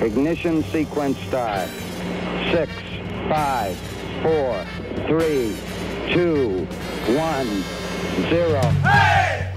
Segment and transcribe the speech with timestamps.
[0.00, 1.68] Ignition sequence start.
[2.52, 2.70] Six,
[3.28, 3.76] five,
[4.22, 4.64] four,
[5.08, 5.56] three,
[6.12, 6.66] two,
[7.16, 7.64] one,
[8.30, 8.60] zero.
[8.86, 9.47] Hey!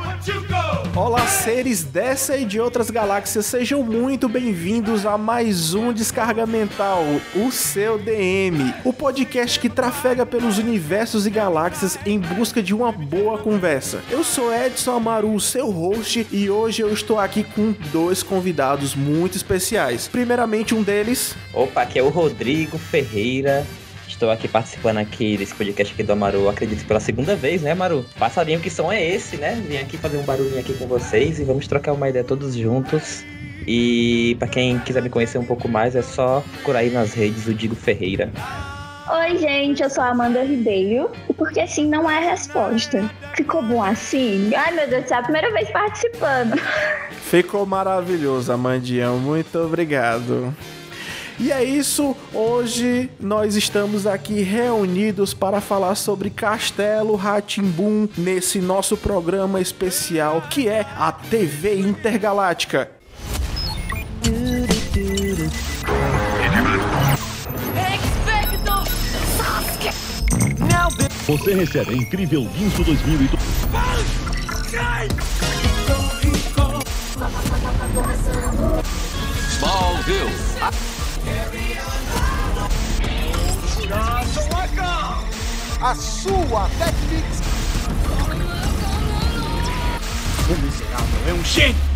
[0.95, 7.03] Olá, seres dessa e de outras galáxias, sejam muito bem-vindos a mais um Descarga Mental,
[7.35, 12.91] o seu DM, o podcast que trafega pelos universos e galáxias em busca de uma
[12.91, 14.01] boa conversa.
[14.09, 19.35] Eu sou Edson Amaru, seu host, e hoje eu estou aqui com dois convidados muito
[19.35, 20.07] especiais.
[20.07, 21.35] Primeiramente, um deles.
[21.53, 23.65] Opa, aqui é o Rodrigo Ferreira,
[24.11, 28.05] Estou aqui participando aqui desse podcast aqui do Amaru, acredito pela segunda vez, né, Amaru?
[28.19, 29.55] Passarinho que som é esse, né?
[29.67, 33.23] Vim aqui fazer um barulhinho aqui com vocês e vamos trocar uma ideia todos juntos.
[33.65, 37.47] E para quem quiser me conhecer um pouco mais, é só procurar aí nas redes
[37.47, 38.29] o Digo Ferreira.
[39.09, 41.09] Oi, gente, eu sou a Amanda Ribeiro.
[41.37, 43.09] Porque assim não é resposta.
[43.35, 44.51] Ficou bom assim?
[44.53, 46.57] Ai, meu Deus é a primeira vez participando.
[47.23, 49.09] Ficou maravilhoso, Amandinha.
[49.11, 50.53] Muito obrigado.
[51.41, 58.95] E é isso, hoje nós estamos aqui reunidos para falar sobre Castelo Ratimbum nesse nosso
[58.95, 62.91] programa especial que é a TV Intergaláctica.
[71.25, 73.41] Você recebe a incrível Guinso 2002.
[79.57, 80.90] Smallville.
[85.83, 87.41] A sua Netflix.
[90.47, 91.90] O miserável é um gênio.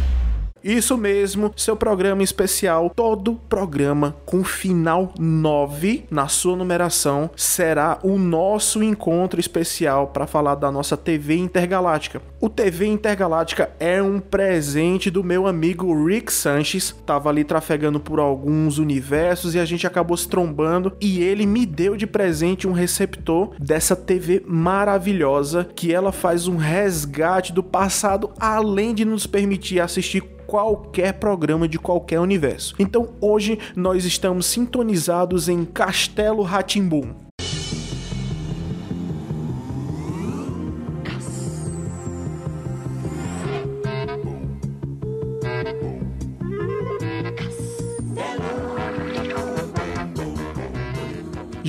[0.65, 8.17] Isso mesmo, seu programa especial, todo programa com final 9 na sua numeração será o
[8.17, 12.19] nosso encontro especial para falar da nossa TV Intergaláctica.
[12.41, 18.19] O TV Intergaláctica é um presente do meu amigo Rick Sanches, tava ali trafegando por
[18.19, 22.71] alguns universos e a gente acabou se trombando e ele me deu de presente um
[22.71, 29.79] receptor dessa TV maravilhosa que ela faz um resgate do passado além de nos permitir
[29.79, 32.75] assistir qualquer programa de qualquer universo.
[32.79, 37.24] Então hoje nós estamos sintonizados em Castelo Ratimbum.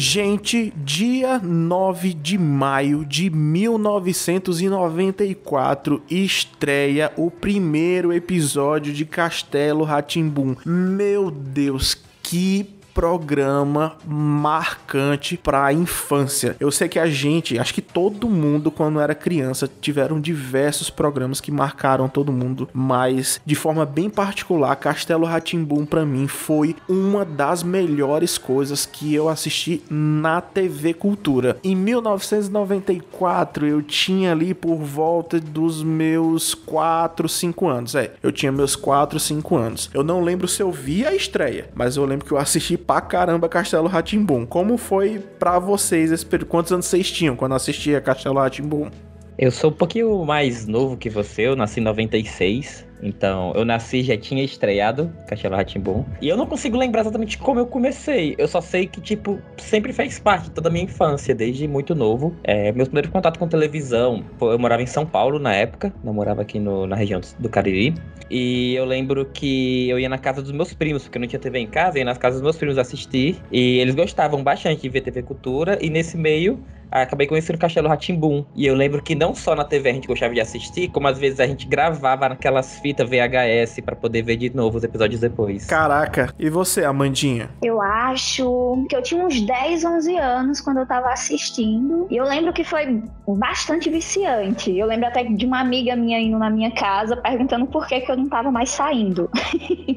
[0.08, 10.54] Gente, dia 9 de maio de 1994 estreia o primeiro episódio de Castelo Ratimbum.
[10.64, 16.56] Meu Deus, que programa marcante para a infância.
[16.58, 21.38] Eu sei que a gente, acho que todo mundo quando era criança tiveram diversos programas
[21.38, 27.22] que marcaram todo mundo, mas de forma bem particular, Castelo Ratimbum para mim foi uma
[27.22, 31.58] das melhores coisas que eu assisti na TV Cultura.
[31.62, 37.94] Em 1994 eu tinha ali por volta dos meus 4, 5 anos.
[37.94, 39.90] É, eu tinha meus 4, 5 anos.
[39.92, 43.00] Eu não lembro se eu vi a estreia, mas eu lembro que eu assisti pra
[43.00, 44.46] caramba Castelo Ratimbum.
[44.46, 46.24] Como foi para vocês?
[46.48, 48.90] Quantos anos vocês tinham quando assistia Castelo Ratimbum?
[49.38, 52.85] Eu sou um pouquinho mais novo que você, eu nasci em 96.
[53.02, 56.04] Então, eu nasci já tinha estreado Castelo Ratimbum.
[56.20, 58.34] E eu não consigo lembrar exatamente como eu comecei.
[58.38, 62.34] Eu só sei que, tipo, sempre fez parte toda a minha infância, desde muito novo.
[62.44, 66.42] É, meu primeiro contato com televisão, eu morava em São Paulo na época, não morava
[66.42, 67.94] aqui no, na região do Cariri.
[68.30, 71.38] E eu lembro que eu ia na casa dos meus primos, porque eu não tinha
[71.38, 73.40] TV em casa, eu ia nas casas dos meus primos assistir.
[73.52, 75.78] E eles gostavam bastante de ver TV Cultura.
[75.80, 78.44] E nesse meio, acabei conhecendo o Castelo Ratimbum.
[78.54, 81.18] E eu lembro que não só na TV a gente gostava de assistir, como às
[81.18, 85.66] vezes a gente gravava naquelas fita VHS para poder ver de novo os episódios depois.
[85.66, 87.50] Caraca, e você, Amandinha?
[87.62, 92.06] Eu acho que eu tinha uns 10, 11 anos quando eu tava assistindo.
[92.10, 94.76] E eu lembro que foi bastante viciante.
[94.76, 98.10] Eu lembro até de uma amiga minha indo na minha casa perguntando por que, que
[98.10, 99.30] eu não tava mais saindo.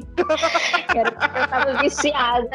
[0.96, 2.50] Era porque eu tava viciada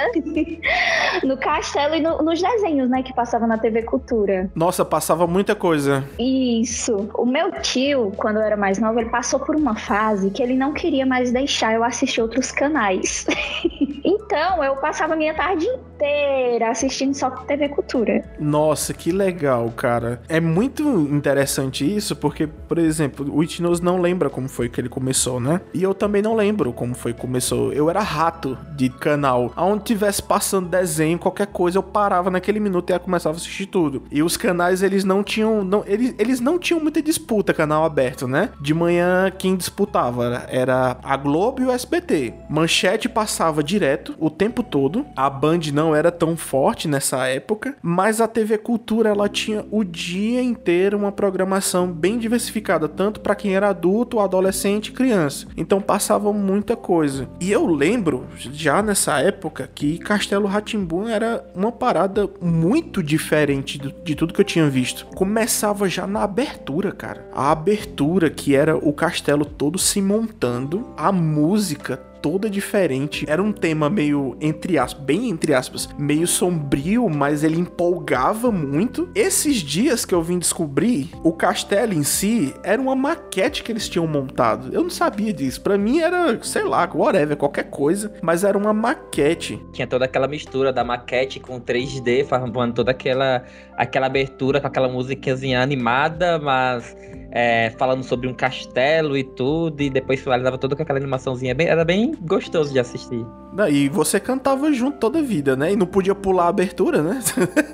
[1.22, 4.23] no castelo e no, nos desenhos, né, que passavam na TV Cultura.
[4.54, 6.04] Nossa, passava muita coisa.
[6.18, 7.08] Isso.
[7.14, 10.56] O meu tio, quando eu era mais nova, ele passou por uma fase que ele
[10.56, 13.26] não queria mais deixar eu assistir outros canais.
[14.04, 18.24] então eu passava a minha tarde inteira assistindo só TV Cultura.
[18.38, 20.20] Nossa, que legal, cara.
[20.28, 24.88] É muito interessante isso, porque, por exemplo, o Itinoso não lembra como foi que ele
[24.88, 25.60] começou, né?
[25.72, 27.72] E eu também não lembro como foi que começou.
[27.72, 29.52] Eu era rato de canal.
[29.56, 34.02] Aonde tivesse passando desenho, qualquer coisa, eu parava naquele minuto e começava a assistir tudo.
[34.14, 35.64] E os canais, eles não tinham.
[35.64, 38.50] Não, eles, eles não tinham muita disputa, canal aberto, né?
[38.60, 42.32] De manhã, quem disputava era a Globo e o SBT.
[42.48, 45.04] Manchete passava direto o tempo todo.
[45.16, 49.82] A Band não era tão forte nessa época, mas a TV Cultura ela tinha o
[49.82, 55.48] dia inteiro uma programação bem diversificada, tanto para quem era adulto, adolescente criança.
[55.56, 57.28] Então passava muita coisa.
[57.40, 64.03] E eu lembro já nessa época que Castelo Ratimbun era uma parada muito diferente do,
[64.04, 65.06] de tudo que eu tinha visto.
[65.06, 67.26] Começava já na abertura, cara.
[67.32, 73.26] A abertura que era o castelo todo se montando, a música toda diferente.
[73.28, 79.10] Era um tema meio, entre aspas, bem entre aspas, meio sombrio, mas ele empolgava muito.
[79.14, 83.90] Esses dias que eu vim descobrir, o castelo em si era uma maquete que eles
[83.90, 84.72] tinham montado.
[84.72, 85.60] Eu não sabia disso.
[85.60, 89.62] Para mim era, sei lá, whatever, qualquer coisa, mas era uma maquete.
[89.74, 93.44] Tinha toda aquela mistura da maquete com 3D, formando toda aquela,
[93.76, 96.96] aquela abertura com aquela musiquinha animada, mas
[97.34, 101.52] é, falando sobre um castelo e tudo, e depois finalizava toda com aquela animaçãozinha.
[101.52, 103.26] Bem, era bem gostoso de assistir.
[103.70, 105.72] E você cantava junto toda a vida, né?
[105.72, 107.20] E não podia pular a abertura, né?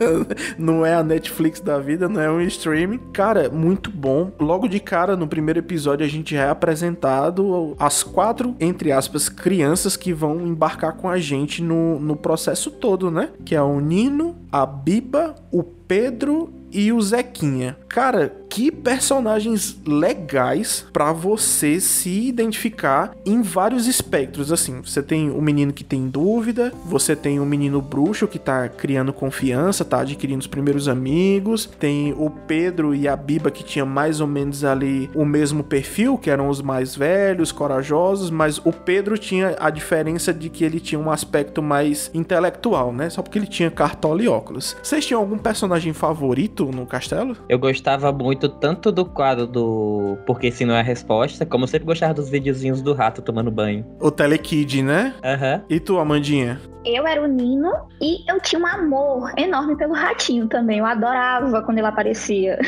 [0.59, 2.99] não é a Netflix da vida, não é um streaming.
[3.13, 4.31] Cara, muito bom.
[4.41, 9.29] Logo de cara, no primeiro episódio, a gente já é apresentado as quatro, entre aspas,
[9.29, 13.31] crianças que vão embarcar com a gente no, no processo todo, né?
[13.45, 17.77] Que é o Nino, a Biba, o Pedro e o Zequinha.
[17.89, 24.51] Cara, que personagens legais para você se identificar em vários espectros.
[24.53, 28.69] Assim, você tem o menino que tem dúvida, você tem o menino bruxo que tá
[28.69, 33.87] criando confiança, tá adquirindo os primeiros amigos, tem o Pedro e a Biba que tinha
[33.87, 38.73] mais ou menos ali o mesmo perfil, que eram os mais velhos, corajosos, mas o
[38.73, 43.09] Pedro tinha a diferença de que ele tinha um aspecto mais intelectual, né?
[43.09, 44.77] Só porque ele tinha cartola e óculos.
[44.83, 47.37] Vocês tinham algum personagem favorito no castelo?
[47.49, 51.69] Eu gostava muito tanto do quadro do Porque Se Não É a Resposta, como eu
[51.69, 53.85] sempre gostava dos videozinhos do rato tomando banho.
[54.01, 55.15] O Telekid, né?
[55.25, 55.57] Aham.
[55.57, 55.63] Uhum.
[55.69, 56.61] E tu, Amandinha?
[56.85, 57.71] Eu era o Nino
[58.01, 60.79] e eu tinha um amor enorme pelo ratinho também.
[60.79, 62.59] Eu adorava quando ele aparecia.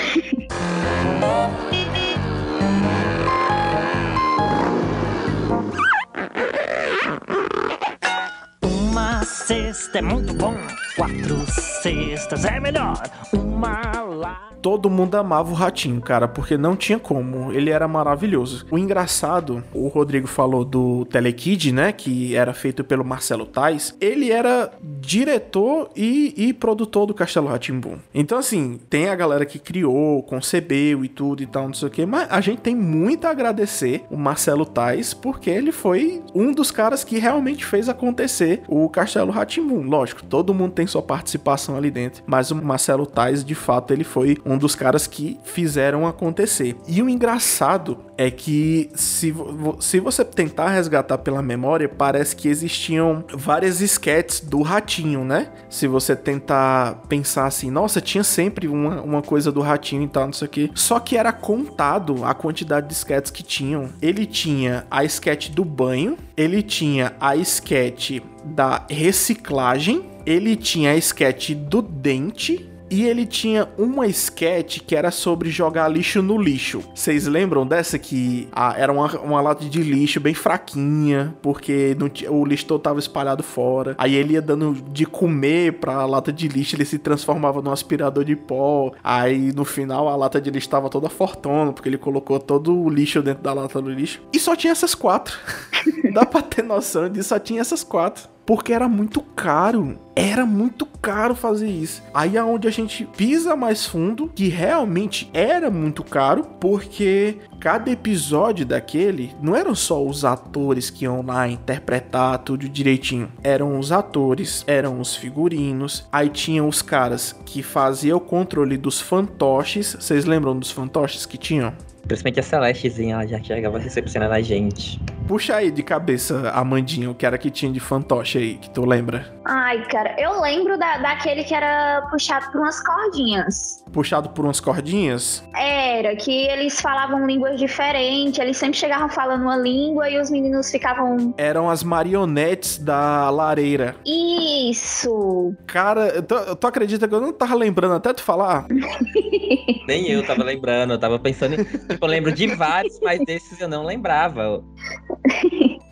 [8.63, 10.55] Uma cesta é muito bom,
[10.95, 13.03] quatro cestas é melhor.
[13.33, 17.53] Uma lá todo mundo amava o Ratinho, cara, porque não tinha como.
[17.53, 18.65] Ele era maravilhoso.
[18.71, 21.93] O engraçado, o Rodrigo falou do Telekid, né?
[21.93, 23.95] Que era feito pelo Marcelo Tais.
[24.01, 27.99] Ele era diretor e, e produtor do Castelo Ratimbum.
[28.15, 31.91] Então, assim, tem a galera que criou, concebeu e tudo e tal, não sei o
[31.91, 32.07] que.
[32.07, 36.71] Mas a gente tem muito a agradecer o Marcelo Tais, porque ele foi um dos
[36.71, 39.83] caras que realmente fez acontecer o Castelo Ratimbum.
[39.83, 42.23] Lógico, todo mundo tem sua participação ali dentro.
[42.27, 46.77] Mas o Marcelo Tais, de fato, ele foi um dos caras que fizeram acontecer.
[46.87, 49.35] E o engraçado é que se,
[49.81, 55.49] se você tentar resgatar pela memória, parece que existiam várias sketches do Ratinho, né?
[55.69, 60.27] Se você tentar pensar assim, nossa, tinha sempre uma, uma coisa do Ratinho e tal,
[60.27, 60.71] não sei o que.
[60.75, 63.89] Só que era contado a quantidade de sketches que tinham.
[64.01, 70.97] Ele tinha a sketch do banho, ele tinha a sketch da reciclagem, ele tinha a
[70.97, 76.85] sketch do dente, e ele tinha uma sketch que era sobre jogar lixo no lixo.
[76.95, 81.97] Vocês lembram dessa que ah, era uma, uma lata de lixo bem fraquinha, porque
[82.29, 83.95] o lixo todo tava espalhado fora.
[83.97, 88.25] Aí ele ia dando de comer pra lata de lixo, ele se transformava num aspirador
[88.25, 88.93] de pó.
[89.03, 92.91] Aí no final a lata de lixo tava toda fortona, porque ele colocou todo o
[92.91, 94.21] lixo dentro da lata do lixo.
[94.35, 95.39] E só tinha essas quatro.
[96.13, 99.99] Dá pra ter noção disso, só tinha essas quatro porque era muito caro.
[100.15, 102.03] Era muito caro fazer isso.
[102.13, 107.91] Aí é onde a gente pisa mais fundo, que realmente era muito caro, porque cada
[107.91, 113.33] episódio daquele não eram só os atores que iam lá interpretar tudo direitinho.
[113.43, 119.01] Eram os atores, eram os figurinos, aí tinham os caras que faziam o controle dos
[119.01, 119.97] fantoches.
[119.99, 121.73] Vocês lembram dos fantoches que tinham?
[122.07, 125.01] Principalmente a Celestezinha, ela já chegava recepcionando a gente.
[125.27, 128.85] Puxa aí de cabeça, Amandinha, o que era que tinha de fantoche aí, que tu
[128.85, 129.25] lembra?
[129.45, 133.85] Ai, cara, eu lembro da, daquele que era puxado por umas cordinhas.
[133.93, 135.43] Puxado por umas cordinhas?
[135.55, 140.71] Era, que eles falavam línguas diferentes, eles sempre chegavam falando uma língua e os meninos
[140.71, 141.35] ficavam.
[141.37, 143.97] Eram as marionetes da lareira.
[144.07, 145.55] Isso!
[145.67, 148.67] Cara, tu, tu acredita que eu não tava lembrando até tu falar?
[149.87, 151.65] Nem eu tava lembrando, eu tava pensando em.
[151.65, 154.63] Tipo, eu lembro de vários, mas desses eu não lembrava.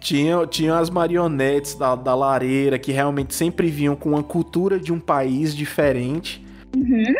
[0.00, 4.92] Tinha, tinha as marionetes da, da lareira que realmente sempre vinham com uma cultura de
[4.92, 6.44] um país diferente.
[6.74, 7.14] Uhum.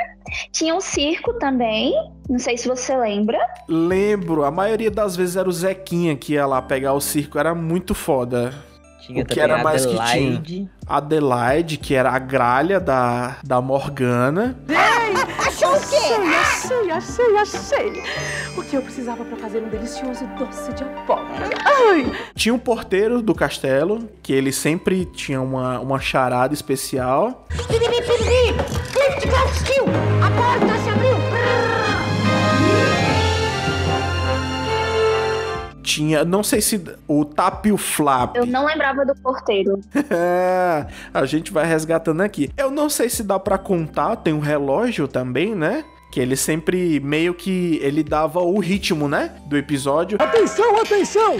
[0.53, 1.93] Tinha um circo também,
[2.29, 3.39] não sei se você lembra.
[3.69, 7.55] Lembro, a maioria das vezes era o Zequinha que ia lá pegar o circo, era
[7.55, 8.55] muito foda.
[9.01, 10.71] Tinha O que também era mais que Adelaide.
[10.87, 14.57] Adelaide, que era a gralha da, da Morgana.
[15.39, 16.15] Achou o quê?
[16.41, 18.03] Achei, achei, achei.
[18.57, 21.51] O que eu precisava pra fazer um delicioso doce de abóbora.
[21.65, 27.47] Ai, Tinha um porteiro do castelo, que ele sempre tinha uma, uma charada especial.
[30.23, 30.90] A porta se
[35.83, 38.37] Tinha, não sei se o Tapio Flap.
[38.37, 39.81] Eu não lembrava do porteiro.
[40.13, 42.51] É, a gente vai resgatando aqui.
[42.57, 45.85] Eu não sei se dá pra contar, tem um relógio também, né?
[46.13, 50.19] Que ele sempre meio que ele dava o ritmo, né, do episódio.
[50.21, 51.39] Atenção, atenção!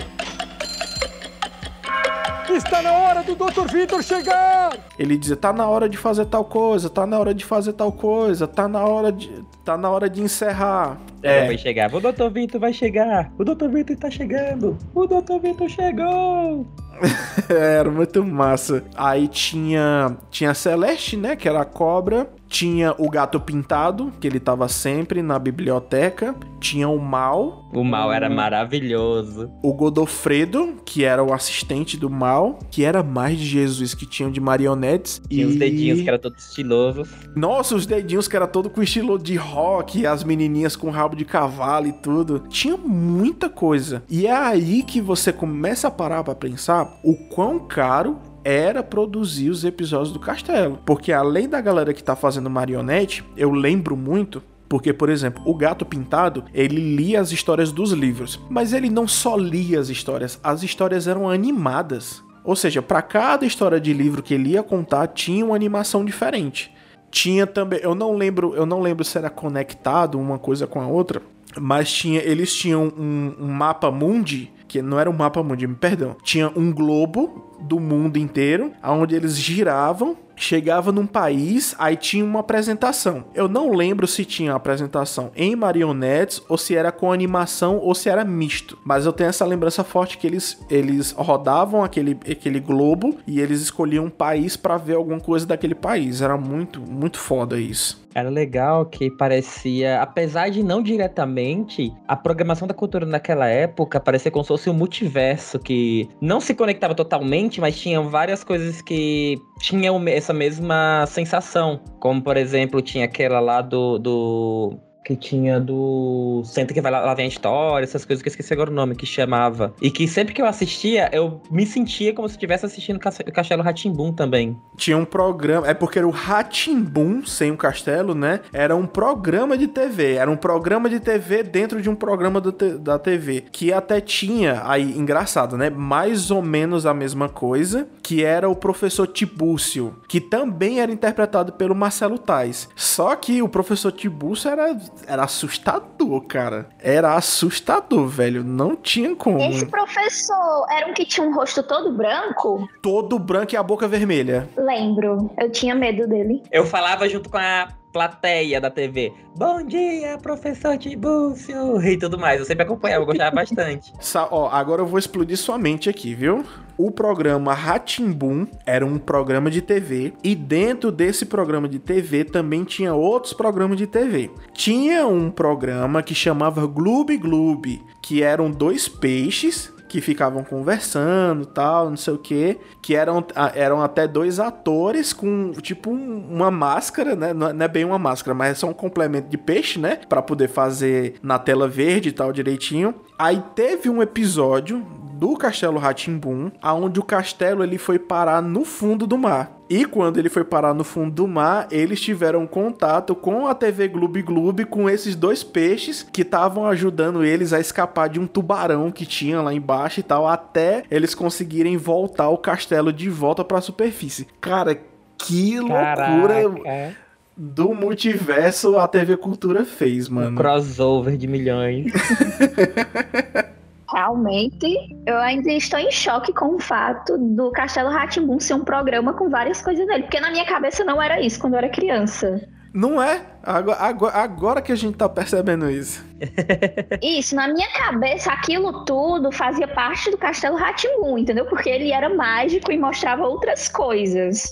[2.57, 3.67] Está na hora do Dr.
[3.73, 4.77] Vitor chegar!
[4.99, 7.93] Ele dizia: "Tá na hora de fazer tal coisa, tá na hora de fazer tal
[7.93, 9.31] coisa, tá na hora de
[9.65, 10.99] tá na hora de encerrar".
[11.23, 11.45] É.
[11.45, 11.95] É, Vai chegar.
[11.95, 12.29] O Dr.
[12.33, 13.31] Vitor vai chegar.
[13.39, 13.69] O Dr.
[13.69, 14.77] Vitor tá chegando.
[14.95, 15.39] O Dr.
[15.43, 16.67] Vitor chegou.
[17.49, 18.85] era muito massa.
[18.95, 24.27] Aí tinha tinha a Celeste, né, que era a cobra, tinha o gato pintado, que
[24.27, 29.49] ele tava sempre na biblioteca, tinha o Mal, O mal era maravilhoso.
[29.63, 34.31] o Godofredo, que era o assistente do mal, que era mais de Jesus, que tinham
[34.31, 35.23] de marionetes.
[35.29, 37.09] Tinha os dedinhos que eram todos estilosos.
[37.37, 41.25] Nossa, os dedinhos que era todo com estilo de rock, as menininhas com rabo de
[41.25, 42.41] cavalo e tudo.
[42.49, 44.03] Tinha muita coisa.
[44.11, 49.51] E é aí que você começa a parar pra pensar o quão caro era produzir
[49.51, 50.79] os episódios do Castelo.
[50.85, 55.53] Porque além da galera que tá fazendo marionete, eu lembro muito porque, por exemplo, o
[55.53, 60.39] Gato Pintado, ele lia as histórias dos livros, mas ele não só lia as histórias,
[60.45, 62.23] as histórias eram animadas.
[62.45, 66.73] Ou seja, para cada história de livro que ele ia contar, tinha uma animação diferente.
[67.11, 70.87] Tinha também, eu não lembro, eu não lembro se era conectado uma coisa com a
[70.87, 71.21] outra,
[71.59, 75.75] mas tinha, eles tinham um, um mapa mundi, que não era um mapa mundi, me
[75.75, 76.17] perdão.
[76.23, 82.39] Tinha um globo do mundo inteiro, onde eles giravam, chegava num país, aí tinha uma
[82.39, 83.25] apresentação.
[83.35, 88.09] Eu não lembro se tinha apresentação em marionetes ou se era com animação ou se
[88.09, 93.19] era misto, mas eu tenho essa lembrança forte que eles eles rodavam aquele aquele globo
[93.27, 96.23] e eles escolhiam um país pra ver alguma coisa daquele país.
[96.23, 98.01] Era muito muito foda isso.
[98.15, 104.31] Era legal que parecia, apesar de não diretamente, a programação da cultura naquela época parecia
[104.31, 109.41] como se fosse um multiverso que não se conectava totalmente, mas tinha várias coisas que
[109.61, 111.81] tinham essa mesma sensação.
[112.01, 113.99] Como, por exemplo, tinha aquela lá do.
[113.99, 118.29] do que tinha do Senta que vai lá, lá vem a história, essas coisas que
[118.29, 119.75] eu esqueci agora o nome, que chamava.
[119.83, 123.63] E que sempre que eu assistia, eu me sentia como se estivesse assistindo Cas- Castelo
[123.63, 124.57] Ratimbum também.
[124.77, 128.41] Tinha um programa, é porque era o Ratimbum sem o castelo, né?
[128.53, 132.79] Era um programa de TV, era um programa de TV dentro de um programa te-
[132.79, 135.71] da TV, que até tinha aí engraçado, né?
[135.71, 141.53] Mais ou menos a mesma coisa, que era o professor Tibúcio, que também era interpretado
[141.55, 142.69] pelo Marcelo Tais.
[142.77, 144.77] Só que o professor Tibúcio era
[145.07, 146.69] era assustador, cara.
[146.79, 148.43] Era assustador, velho.
[148.45, 149.41] Não tinha como.
[149.41, 152.69] Esse professor era um que tinha um rosto todo branco?
[152.83, 154.49] Todo branco e a boca vermelha.
[154.57, 155.31] Lembro.
[155.39, 156.43] Eu tinha medo dele.
[156.51, 159.13] Eu falava junto com a plateia da TV.
[159.37, 161.81] Bom dia, professor Tibúcio!
[161.83, 162.39] E tudo mais.
[162.41, 163.93] Eu sempre acompanhava, eu gostava bastante.
[164.01, 166.45] Sa- ó, agora eu vou explodir sua mente aqui, viu?
[166.79, 172.65] O programa Ratimbum era um programa de TV e dentro desse programa de TV também
[172.65, 174.31] tinha outros programas de TV.
[174.55, 181.91] Tinha um programa que chamava Gloob Gloob, que eram dois peixes que ficavam conversando, tal,
[181.91, 183.25] não sei o que, que eram,
[183.57, 187.31] eram até dois atores com tipo um- uma máscara, né?
[187.31, 189.99] É não é bem uma máscara, mas é só um complemento de peixe, né?
[190.09, 192.95] Pra poder fazer na tela verde e tal direitinho.
[193.19, 194.87] Aí teve um episódio
[195.21, 199.59] do Castelo Ratimbum, aonde o castelo ele foi parar no fundo do mar.
[199.69, 203.87] E quando ele foi parar no fundo do mar, eles tiveram contato com a TV
[203.87, 208.91] Gloob Gloob com esses dois peixes que estavam ajudando eles a escapar de um tubarão
[208.91, 213.59] que tinha lá embaixo e tal, até eles conseguirem voltar o castelo de volta para
[213.59, 214.27] a superfície.
[214.41, 214.81] Cara,
[215.19, 216.97] que loucura Caraca.
[217.37, 220.37] do multiverso a TV Cultura fez, Um mano.
[220.37, 221.93] crossover de milhões.
[223.93, 224.67] Realmente,
[225.07, 229.29] eu ainda estou em choque com o fato do Castelo Ratimbum ser um programa com
[229.29, 230.05] várias coisas nele.
[230.05, 232.41] Porque na minha cabeça não era isso quando eu era criança.
[232.73, 233.21] Não é?
[233.43, 236.05] Agora, agora, agora que a gente tá percebendo isso.
[237.03, 241.47] Isso, na minha cabeça, aquilo tudo fazia parte do Castelo Ratimbum, entendeu?
[241.47, 244.45] Porque ele era mágico e mostrava outras coisas.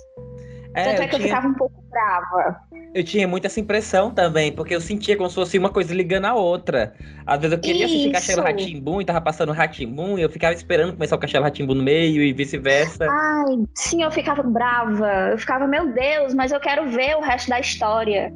[0.75, 1.29] É, Tanto é eu que eu tinha...
[1.29, 2.61] ficava um pouco brava.
[2.95, 6.25] Eu tinha muito essa impressão também, porque eu sentia como se fosse uma coisa ligando
[6.27, 6.95] a outra.
[7.27, 8.13] Às vezes eu queria assistir Isso.
[8.13, 11.83] Castelo Ratimbum e tava passando Ratimbum e eu ficava esperando começar o Castelo Ratimbum no
[11.83, 13.07] meio e vice-versa.
[13.09, 15.31] Ai, sim, eu ficava brava.
[15.33, 18.33] Eu ficava, meu Deus, mas eu quero ver o resto da história.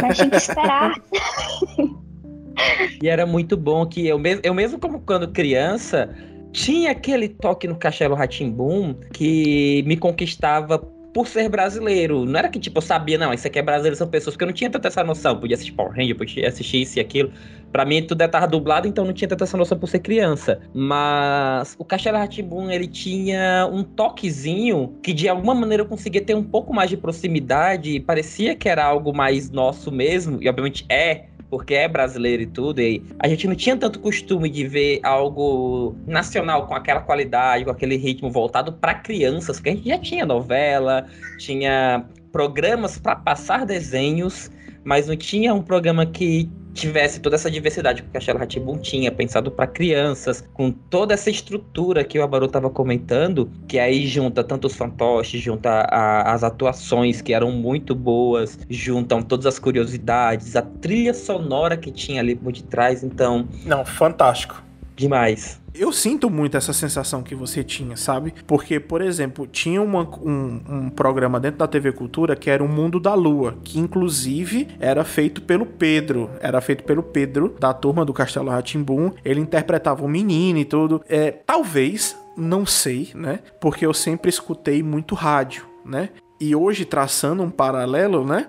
[0.00, 0.94] Mas tinha que esperar.
[3.02, 6.14] E era muito bom que eu mesmo, eu mesmo como quando criança,
[6.52, 10.78] tinha aquele toque no Castelo Ratimbum que me conquistava
[11.16, 12.26] por ser brasileiro.
[12.26, 14.46] Não era que, tipo, eu sabia, não, isso aqui é brasileiro, são pessoas que eu
[14.46, 15.40] não tinha tanta essa noção.
[15.40, 17.32] Podia assistir Power Ranger, podia assistir isso e aquilo.
[17.72, 20.60] Pra mim, tudo estava dublado, então não tinha tanta essa noção por ser criança.
[20.74, 26.34] Mas o Castelo Ratimbum, ele tinha um toquezinho que, de alguma maneira, eu conseguia ter
[26.34, 27.98] um pouco mais de proximidade.
[28.00, 32.80] Parecia que era algo mais nosso mesmo, e obviamente é, porque é brasileiro e tudo,
[32.80, 37.70] e a gente não tinha tanto costume de ver algo nacional com aquela qualidade, com
[37.70, 41.06] aquele ritmo voltado para crianças, porque a gente já tinha novela,
[41.38, 44.50] tinha programas para passar desenhos,
[44.84, 49.10] mas não tinha um programa que tivesse toda essa diversidade que o Castelo Ratimbun tinha,
[49.10, 54.44] pensado para crianças, com toda essa estrutura que o Abaru estava comentando, que aí junta
[54.44, 60.54] tanto os fantoches, junta a- as atuações que eram muito boas, juntam todas as curiosidades,
[60.54, 64.62] a trilha sonora que tinha ali por detrás, então, Não, fantástico.
[64.94, 65.60] demais.
[65.78, 68.32] Eu sinto muito essa sensação que você tinha, sabe?
[68.46, 72.68] Porque, por exemplo, tinha uma- um, um programa dentro da TV Cultura que era o
[72.68, 76.30] Mundo da Lua, que inclusive era feito pelo Pedro.
[76.40, 79.10] Era feito pelo Pedro, da turma do Castelo Ratimbum.
[79.24, 81.02] Ele interpretava o menino e tudo.
[81.08, 83.40] É, talvez, não sei, né?
[83.60, 86.08] Porque eu sempre escutei muito rádio, né?
[86.40, 88.46] E hoje, traçando um paralelo, né?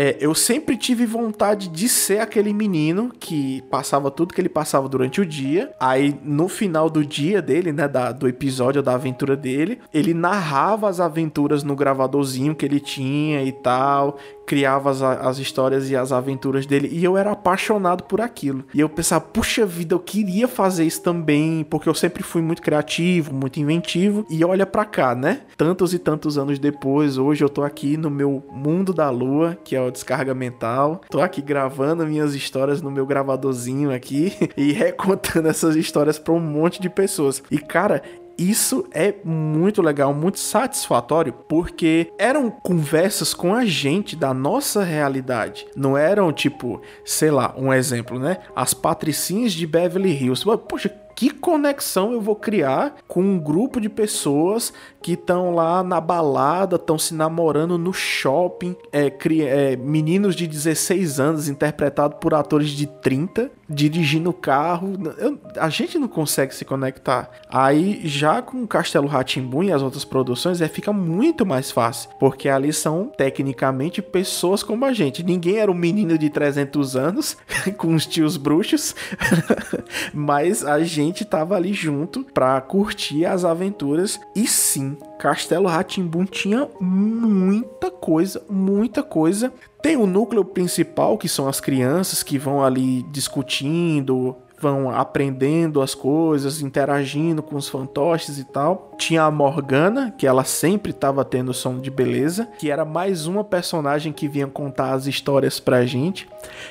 [0.00, 4.88] É, eu sempre tive vontade de ser aquele menino que passava tudo que ele passava
[4.88, 5.72] durante o dia.
[5.80, 10.88] Aí, no final do dia dele, né, da- do episódio da aventura dele, ele narrava
[10.88, 16.10] as aventuras no gravadorzinho que ele tinha e tal, criava as, as histórias e as
[16.10, 16.88] aventuras dele.
[16.90, 18.64] E eu era apaixonado por aquilo.
[18.72, 22.62] E eu pensava, puxa vida, eu queria fazer isso também, porque eu sempre fui muito
[22.62, 24.24] criativo, muito inventivo.
[24.30, 25.42] E olha pra cá, né?
[25.56, 29.76] Tantos e tantos anos depois, hoje eu tô aqui no meu mundo da lua, que
[29.76, 31.02] é o descarga mental.
[31.10, 36.40] Tô aqui gravando minhas histórias no meu gravadorzinho aqui e recontando essas histórias pra um
[36.40, 37.42] monte de pessoas.
[37.50, 38.02] E cara,
[38.38, 45.66] isso é muito legal, muito satisfatório, porque eram conversas com a gente da nossa realidade.
[45.74, 48.38] Não eram tipo, sei lá, um exemplo, né?
[48.54, 50.44] As patricinhas de Beverly Hills.
[50.68, 56.00] Poxa, que conexão eu vou criar com um grupo de pessoas que estão lá na
[56.00, 62.70] balada, estão se namorando no shopping, é, é, meninos de 16 anos interpretados por atores
[62.70, 64.92] de 30, dirigindo carro.
[65.18, 67.30] Eu- a gente não consegue se conectar.
[67.48, 72.48] Aí já com Castelo Ratimbun e as outras produções, é, fica muito mais fácil, porque
[72.48, 75.24] ali são tecnicamente pessoas como a gente.
[75.24, 77.36] Ninguém era um menino de 300 anos
[77.76, 78.94] com os tios bruxos,
[80.14, 84.20] mas a gente tava ali junto pra curtir as aventuras.
[84.34, 89.52] E sim, Castelo Ratimbun tinha muita coisa, muita coisa.
[89.82, 95.94] Tem o núcleo principal, que são as crianças que vão ali discutindo, vão aprendendo as
[95.94, 98.92] coisas, interagindo com os fantoches e tal.
[98.98, 103.44] Tinha a Morgana, que ela sempre estava tendo som de beleza, que era mais uma
[103.44, 106.28] personagem que vinha contar as histórias pra gente.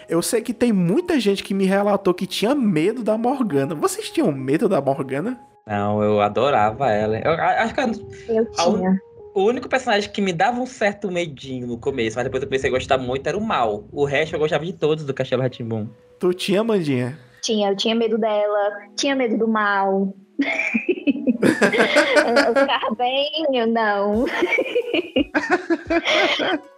[0.09, 3.75] Eu sei que tem muita gente que me relatou que tinha medo da Morgana.
[3.75, 5.39] Vocês tinham medo da Morgana?
[5.65, 7.17] Não, eu adorava ela.
[7.17, 7.81] Eu acho que
[8.31, 9.01] Eu tinha.
[9.35, 12.69] o único personagem que me dava um certo medinho no começo, mas depois eu comecei
[12.69, 13.83] a gostar muito, era o mal.
[13.91, 15.87] O resto eu gostava de todos do Castelo Ratimbum.
[16.19, 17.19] Tu tinha, Mandinha?
[17.41, 20.13] Tinha, eu tinha medo dela, tinha medo do mal.
[22.49, 24.25] o Carbenho, não.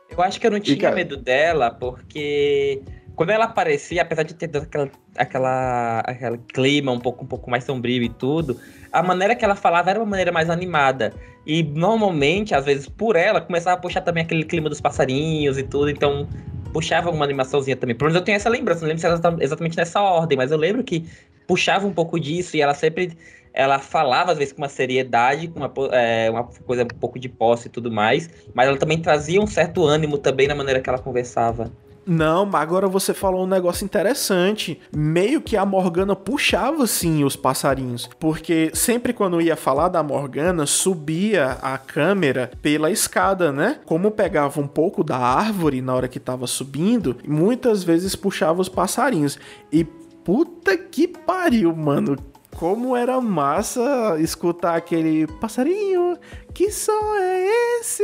[0.09, 2.81] Eu acho que eu não tinha cara- medo dela, porque
[3.15, 7.49] quando ela aparecia, apesar de ter dado aquela, aquela, aquele clima um pouco, um pouco
[7.49, 8.59] mais sombrio e tudo,
[8.91, 11.13] a maneira que ela falava era uma maneira mais animada.
[11.45, 15.63] E normalmente, às vezes, por ela, começava a puxar também aquele clima dos passarinhos e
[15.63, 16.27] tudo, então
[16.73, 17.95] puxava uma animaçãozinha também.
[17.95, 20.51] Pelo menos eu tenho essa lembrança, não lembro se ela tá exatamente nessa ordem, mas
[20.51, 21.05] eu lembro que
[21.47, 23.17] puxava um pouco disso e ela sempre.
[23.51, 27.27] Ela falava, às vezes, com uma seriedade, com uma, é, uma coisa um pouco de
[27.27, 30.87] posse e tudo mais, mas ela também trazia um certo ânimo também na maneira que
[30.87, 31.71] ela conversava.
[32.09, 34.81] Não, mas agora você falou um negócio interessante.
[34.91, 40.65] Meio que a Morgana puxava sim os passarinhos, porque sempre quando ia falar da Morgana,
[40.65, 43.77] subia a câmera pela escada, né?
[43.85, 48.69] Como pegava um pouco da árvore na hora que tava subindo, muitas vezes puxava os
[48.69, 49.37] passarinhos.
[49.71, 52.17] E puta que pariu, mano.
[52.55, 56.17] Como era massa escutar aquele passarinho.
[56.55, 58.03] Que som é esse?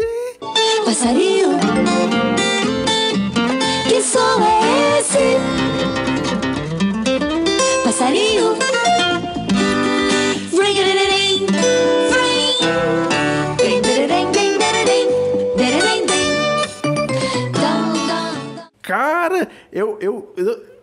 [0.85, 1.57] Passarinho,
[3.87, 5.37] que som é esse?
[7.83, 8.57] Passarinho,
[15.79, 16.05] ring,
[17.53, 18.63] dum, dum.
[18.81, 20.74] Cara, eu, eu, eu-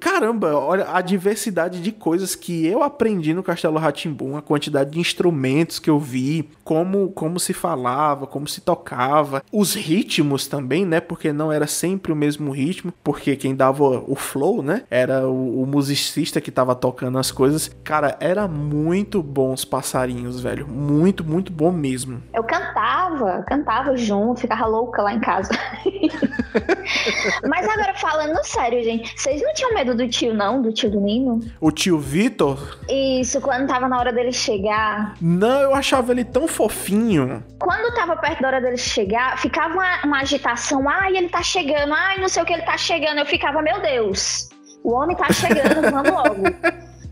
[0.00, 5.00] Caramba, olha a diversidade de coisas que eu aprendi no Castelo Ratimbum, a quantidade de
[5.00, 11.00] instrumentos que eu vi, como, como se falava, como se tocava, os ritmos também, né?
[11.00, 14.82] Porque não era sempre o mesmo ritmo, porque quem dava o flow, né?
[14.90, 17.70] Era o, o musicista que tava tocando as coisas.
[17.84, 20.66] Cara, era muito bom os passarinhos, velho.
[20.66, 22.22] Muito, muito bom mesmo.
[22.34, 25.50] Eu cantava, cantava junto, ficava louca lá em casa.
[27.48, 30.60] Mas agora falando sério, gente, vocês não tinham medo do tio, não?
[30.62, 31.40] Do tio do Nino?
[31.60, 35.14] O tio Vitor, Isso, quando tava na hora dele chegar.
[35.20, 37.42] não, eu achava ele tão fofinho.
[37.58, 40.88] Quando tava perto da hora dele chegar, ficava uma, uma agitação.
[40.88, 41.92] Ai, ele tá chegando.
[41.92, 43.18] Ai, não sei o que ele tá chegando.
[43.18, 44.48] Eu ficava, meu Deus,
[44.84, 46.42] o homem tá chegando, vamos logo.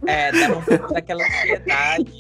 [0.07, 2.13] É, dava um pouco daquela ansiedade.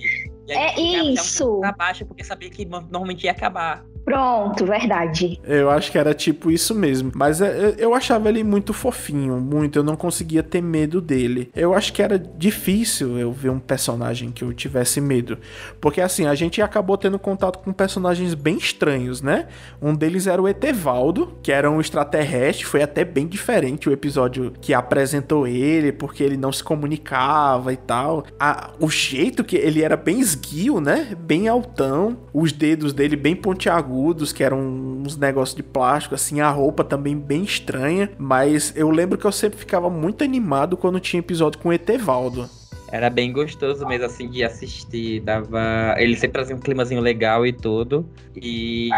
[0.47, 1.61] E aí É um isso.
[1.61, 3.85] Pra baixo, porque sabia que no- normalmente ia acabar.
[4.11, 5.41] Pronto, verdade.
[5.45, 7.13] Eu acho que era tipo isso mesmo.
[7.15, 9.79] Mas é, eu- achava ele muito fofinho, muito.
[9.79, 11.51] Eu não conseguia ter medo dele.
[11.55, 15.39] Eu acho que era difícil eu ver um personagem que eu tivesse medo.
[15.81, 19.47] Porque assim, a gente acabou tendo contato com personagens bem estranhos, né?
[19.83, 22.65] Um deles era o Etevaldo, que era um extraterrestre.
[22.65, 27.77] Foi até bem diferente o episódio que apresentou ele, porque ele não se comunicava e
[27.77, 28.25] tal.
[28.41, 31.15] A- o jeito que ele era bem esguio, né?
[31.21, 32.17] Bem altão.
[32.33, 34.00] Os dedos dele bem pontiagudos,
[34.33, 36.41] que eram uns negócios de plástico, assim.
[36.41, 38.11] A roupa também bem estranha.
[38.19, 42.49] Mas eu lembro que eu sempre ficava muito animado quando tinha episódio com Etevaldo.
[42.93, 45.21] Era bem gostoso mesmo, assim, de assistir.
[45.21, 45.95] Dava.
[45.99, 48.05] Ele sempre trazia um climazinho legal e tudo.
[48.37, 48.89] E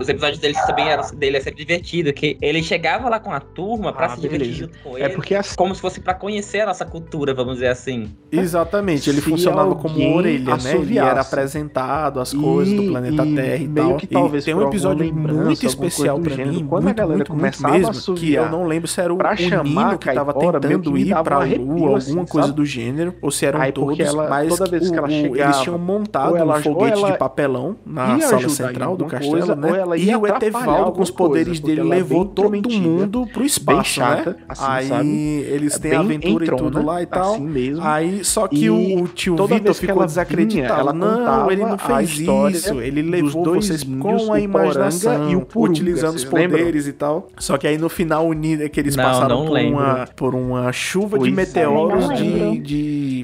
[0.00, 2.12] os episódios dele também eram dele é sempre divertido.
[2.12, 4.60] Que ele chegava lá com a turma pra Ah, se divertir beleza.
[4.66, 5.14] junto com É ele.
[5.14, 8.08] porque assim, Como se fosse pra conhecer a nossa cultura, vamos dizer assim.
[8.30, 10.74] Exatamente, ele Se funcionava como orelha, né?
[10.76, 13.96] Ele era apresentado as coisas do E- planeta e Terra e meio tal.
[13.96, 16.96] que talvez e tem um episódio muito especial do pra gênero, mim, quando a muito,
[16.96, 19.62] galera muito, muito começava a mesmo, que assoviar eu não lembro se era o, o
[19.64, 23.30] Nino a que tava que tentando ir pra lua, assim, alguma coisa do gênero, ou
[23.32, 25.78] se eram Aí, todos, ela- mas toda vez que ela o- o- eles chegava, tinham
[25.78, 29.78] montado ela- um foguete ela de papelão na sala central do castelo, coisa, né?
[29.80, 33.84] ela E o Etevaldo, com os poderes coisa, dele, é levou todo mundo pro espaço,
[33.90, 34.36] chata, né?
[34.48, 35.08] assim, Aí sabe?
[35.08, 37.34] eles É têm bem aventura e tudo entrona, lá e tal.
[37.34, 37.82] assim mesmo.
[37.84, 40.68] Aí, só que E o, o tio Vitor ficou ela desacreditado.
[40.68, 42.80] vinha, ela não, ele não fez isso.
[42.80, 47.28] Ele levou vocês com a imaginação, e o utilizando os poderes e tal.
[47.38, 48.30] Só que aí no final
[48.72, 51.32] que eles passaram por, uma, chuva de é.
[51.32, 52.58] meteoros de.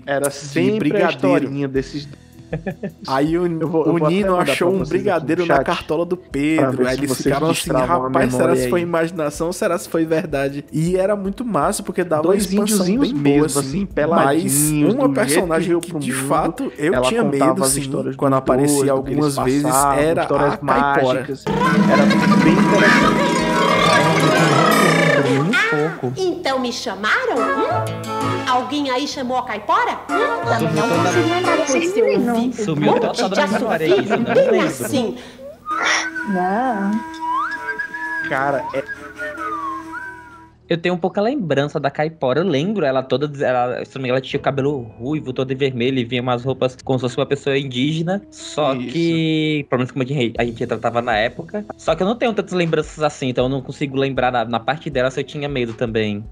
[0.01, 0.11] De.
[0.11, 1.11] Era sempre a brigadeiro.
[1.17, 2.09] historinha desses
[3.07, 6.87] Aí o, vou- o Nino achou um brigadeiro na cartola do Pedro.
[6.87, 10.65] Aí eles ficaram assim, a rapaz, será se foi imaginação ou será se foi verdade?
[10.73, 14.95] E era muito massa, porque dava Dois uma expansão índiozinhos mesmo, assim, assim, Mas peladinhos,
[14.95, 17.81] uma jeito que personagem veio que, pro de mundo, fato eu tinha medo, as sim,
[17.81, 19.65] histórias quando aparecia que algumas vezes,
[19.99, 21.05] era histórias a caipora.
[21.05, 21.45] mágicas.
[21.93, 22.07] Era
[22.43, 23.48] bem interessante.
[25.71, 26.13] Pouco.
[26.17, 27.37] Então me chamaram?
[27.37, 28.49] Hum?
[28.49, 29.93] Alguém aí chamou a caipora?
[30.11, 30.45] Hum?
[30.49, 32.35] Também não lembrar desse Pois eu menino.
[32.35, 35.17] vi um Sumiu monte de não bem assim.
[36.29, 36.91] Não.
[38.29, 38.85] Cara, é,
[40.69, 42.41] Eu tenho um pouca lembrança da Caipora.
[42.41, 43.27] Eu lembro ela toda.
[43.45, 46.21] Ela, se não me engano, ela tinha o cabelo ruivo, todo em vermelho, e vinha
[46.21, 48.23] umas roupas como se fosse uma pessoa indígena.
[48.31, 48.93] Só Isso.
[48.93, 49.67] que.
[49.69, 51.65] Pelo menos como a gente, a gente tratava na época.
[51.77, 54.61] Só que eu não tenho tantas lembranças assim, então eu não consigo lembrar na, na
[54.61, 56.25] parte dela se eu tinha medo também.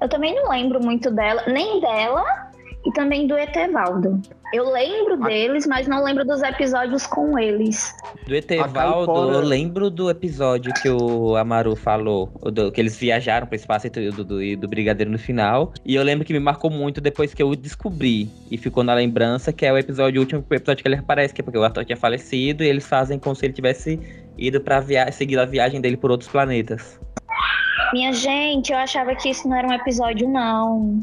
[0.00, 2.51] Eu também não lembro muito dela, nem dela
[2.84, 4.20] e também do Etevaldo.
[4.52, 7.94] Eu lembro deles, mas não lembro dos episódios com eles.
[8.26, 12.96] Do Etevaldo, Caipora- eu lembro do episódio que o Amaru falou, o do- que eles
[12.98, 15.72] viajaram pro espaço e do, do, do Brigadeiro no final.
[15.86, 18.92] E eu lembro que me marcou muito depois que eu o descobri e ficou na
[18.94, 21.64] lembrança, que é o episódio o último episódio que ele aparece, que é porque o
[21.64, 23.98] ator tinha falecido e eles fazem como se ele tivesse
[24.36, 27.00] ido pra via seguir a viagem dele por outros planetas.
[27.92, 31.02] Minha gente, eu achava que isso não era um episódio, não.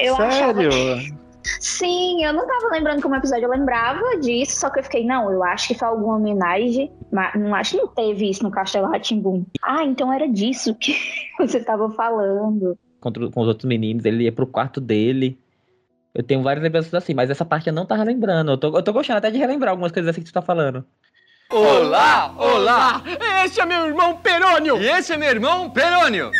[0.00, 1.22] Eu achava sério?
[1.60, 5.30] Sim, eu não tava lembrando como episódio, eu lembrava disso, só que eu fiquei, não,
[5.30, 8.88] eu acho que foi alguma homenagem, mas não acho que não teve isso no Castelo
[8.88, 9.44] Ratimbum.
[9.62, 10.94] Ah, então era disso que
[11.38, 12.78] você tava falando.
[13.00, 15.38] Contra, com os outros meninos, ele ia pro quarto dele.
[16.14, 18.52] Eu tenho várias lembranças assim, mas essa parte eu não tava lembrando.
[18.52, 20.84] Eu tô, eu tô gostando até de relembrar algumas coisas assim que tu tá falando.
[21.50, 23.02] Olá, olá!
[23.44, 24.78] Esse é meu irmão Perônio!
[24.78, 26.30] E esse é meu irmão Perônio!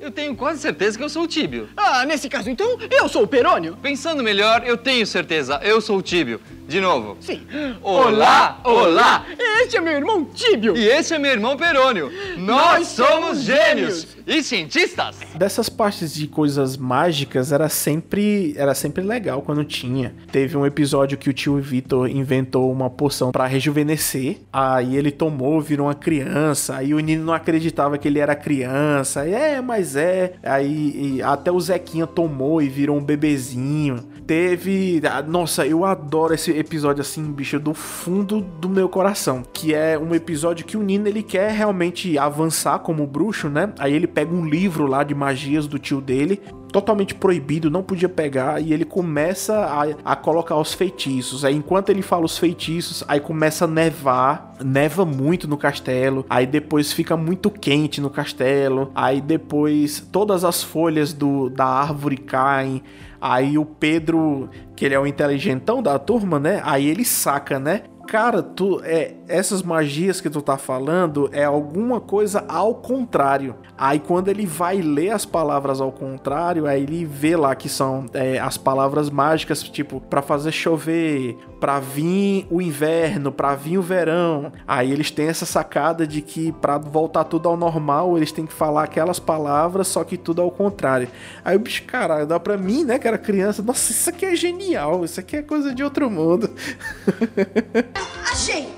[0.00, 1.68] Eu tenho quase certeza que eu sou o Tíbio.
[1.76, 3.76] Ah, nesse caso então, eu sou o Perônio.
[3.80, 6.40] Pensando melhor, eu tenho certeza, eu sou o Tíbio.
[6.66, 7.18] De novo.
[7.20, 7.42] Sim.
[7.82, 9.26] Olá, olá!
[9.60, 10.74] Este é meu irmão Tíbio.
[10.74, 12.10] E esse é meu irmão Perônio.
[12.38, 15.18] Nós somos gênios e cientistas.
[15.34, 20.14] Dessas partes de coisas mágicas era sempre era sempre legal quando tinha.
[20.32, 24.38] Teve um episódio que o tio Vitor inventou uma poção pra rejuvenescer.
[24.50, 26.76] Aí ele tomou, virou uma criança.
[26.76, 29.20] Aí o Nino não acreditava que ele era criança.
[29.20, 30.34] Aí, é, mas é.
[30.42, 33.96] Aí até o Zequinha tomou e virou um bebezinho.
[34.26, 35.02] Teve.
[35.28, 39.42] Nossa, eu adoro esse episódio assim, bicho, do fundo do meu coração.
[39.52, 43.72] Que é um episódio que o Nino ele quer realmente avançar como bruxo, né?
[43.78, 46.40] Aí ele pega um livro lá de magias do tio dele.
[46.74, 51.44] Totalmente proibido, não podia pegar, e ele começa a, a colocar os feitiços.
[51.44, 56.26] Aí, enquanto ele fala os feitiços, aí começa a nevar, neva muito no castelo.
[56.28, 58.90] Aí depois fica muito quente no castelo.
[58.92, 62.82] Aí depois todas as folhas do, da árvore caem.
[63.20, 66.60] Aí o Pedro, que ele é o inteligentão da turma, né?
[66.64, 67.84] Aí ele saca, né?
[68.06, 73.56] Cara, tu é essas magias que tu tá falando é alguma coisa ao contrário.
[73.76, 78.06] Aí quando ele vai ler as palavras ao contrário, aí ele vê lá que são
[78.12, 83.82] é, as palavras mágicas, tipo, pra fazer chover, pra vir o inverno, pra vir o
[83.82, 84.52] verão.
[84.66, 88.52] Aí eles têm essa sacada de que pra voltar tudo ao normal, eles têm que
[88.52, 91.08] falar aquelas palavras, só que tudo ao contrário.
[91.44, 94.36] Aí o bicho, cara, dá pra mim, né, que era criança, nossa, isso aqui é
[94.36, 96.50] genial, isso aqui é coisa de outro mundo.
[98.30, 98.72] Achei!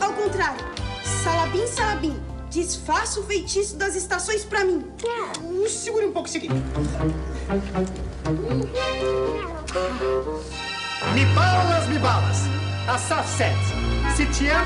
[0.00, 0.64] Ao contrário.
[1.22, 2.20] Salabim, Salabim.
[2.50, 4.84] Desfaça o feitiço das estações pra mim.
[5.42, 6.48] Uh, Segure um pouco isso aqui.
[11.14, 12.38] Mi balas, mi balas.
[12.88, 13.54] Assaf set.
[14.16, 14.64] Sitian,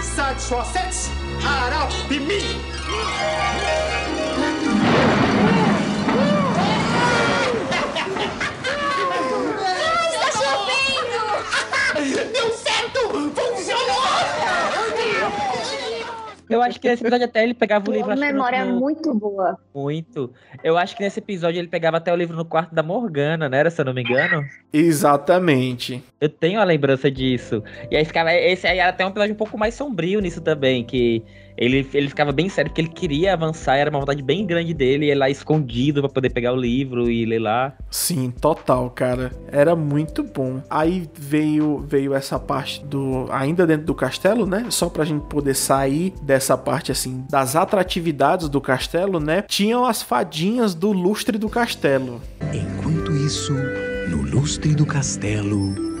[0.00, 1.10] sad soaset,
[1.44, 2.40] arau pimi.
[10.12, 11.24] Está chovendo!
[12.32, 12.56] Deu
[12.92, 13.08] certo!
[13.30, 14.04] Funcionou!
[16.50, 18.14] Eu acho que nesse episódio até ele pegava o livro.
[18.14, 19.58] No- memória no- muito boa.
[19.74, 20.30] Muito.
[20.62, 23.58] Eu acho que nesse episódio ele pegava até o livro no quarto da Morgana, né?
[23.58, 24.44] Era, se eu não me engano.
[24.70, 26.04] Exatamente.
[26.24, 27.62] Eu tenho a lembrança disso.
[27.90, 28.32] E aí ficava.
[28.32, 30.82] Esse aí era até um episódio um pouco mais sombrio nisso também.
[30.82, 31.22] Que
[31.54, 35.10] ele, ele ficava bem sério, porque ele queria avançar, era uma vontade bem grande dele,
[35.10, 37.74] ir lá escondido pra poder pegar o livro e ler lá.
[37.90, 39.32] Sim, total, cara.
[39.52, 40.62] Era muito bom.
[40.70, 44.64] Aí veio veio essa parte do ainda dentro do castelo, né?
[44.70, 49.42] Só pra gente poder sair dessa parte assim das atratividades do castelo, né?
[49.42, 52.22] Tinham as fadinhas do lustre do castelo.
[52.50, 53.52] Enquanto isso,
[54.08, 55.93] no lustre do castelo.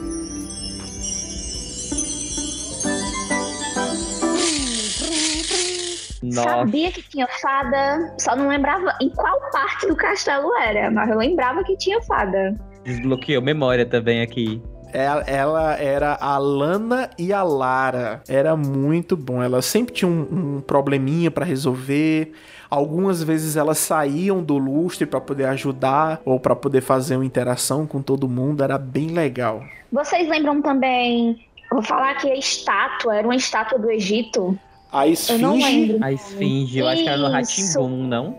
[6.32, 6.48] Nossa.
[6.48, 11.18] Sabia que tinha fada, só não lembrava em qual parte do castelo era, mas eu
[11.18, 12.54] lembrava que tinha fada.
[12.84, 14.62] Desbloqueou memória também aqui.
[14.92, 18.22] Ela, ela era a Lana e a Lara.
[18.28, 19.42] Era muito bom.
[19.42, 22.32] Ela sempre tinha um, um probleminha pra resolver.
[22.70, 27.88] Algumas vezes elas saíam do lustre pra poder ajudar ou pra poder fazer uma interação
[27.88, 28.62] com todo mundo.
[28.62, 29.64] Era bem legal.
[29.90, 31.44] Vocês lembram também?
[31.72, 34.56] Vou falar que a estátua era uma estátua do Egito.
[34.94, 35.98] A esfinge.
[36.00, 37.32] A esfinge, eu acho que era no Isso.
[37.32, 38.38] Ratimbum, não?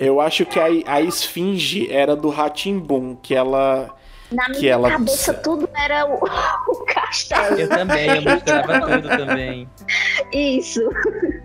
[0.00, 3.94] Eu acho que a, a esfinge era do Ratimbum, que ela.
[4.32, 7.58] Na que minha ela cabeça tudo era o, o castelo.
[7.58, 9.68] Eu também, eu misturava tudo também.
[10.32, 10.80] Isso.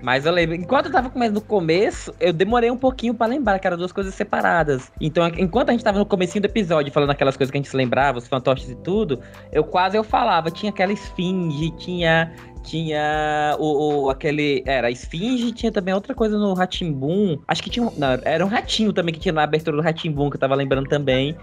[0.01, 3.67] Mas eu lembro, enquanto eu tava no começo, eu demorei um pouquinho pra lembrar que
[3.67, 4.91] eram duas coisas separadas.
[5.01, 7.69] Então, enquanto a gente tava no comecinho do episódio, falando aquelas coisas que a gente
[7.69, 9.19] se lembrava, os fantoches e tudo,
[9.51, 12.31] eu quase eu falava, tinha aquela esfinge, tinha
[12.65, 17.37] tinha o, o- aquele, era a esfinge, tinha também outra coisa no Ratimbum.
[17.47, 20.29] Acho que tinha, um- não, era um ratinho também que tinha na abertura do Ratimbum
[20.29, 21.35] que eu tava lembrando também.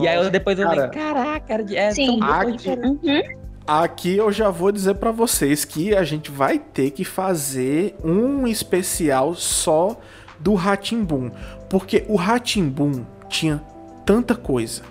[0.00, 2.18] e aí eu, depois eu Cara, falei, caraca, era de, é, Sim.
[2.18, 3.40] são Aqui- diferentes.
[3.66, 8.46] Aqui eu já vou dizer pra vocês que a gente vai ter que fazer um
[8.48, 9.96] especial só
[10.40, 11.30] do Ratimbum,
[11.68, 13.62] porque o Ratimbum tinha
[14.04, 14.82] tanta coisa,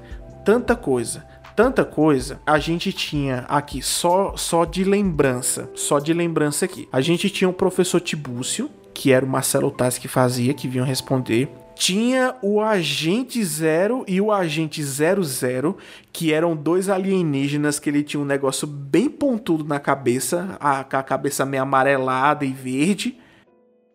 [0.45, 1.25] tanta coisa,
[1.59, 2.39] tanta coisa.
[2.45, 6.87] A gente tinha aqui só só de lembrança, só de lembrança aqui.
[6.89, 10.85] A gente tinha o professor Tibúcio, que era o Marcelo Tassi que fazia, que vinham
[10.85, 11.49] responder.
[11.75, 15.77] Tinha o Agente Zero e o Agente 00,
[16.13, 21.03] que eram dois alienígenas que ele tinha um negócio bem pontudo na cabeça, a, a
[21.03, 23.17] cabeça meio amarelada e verde.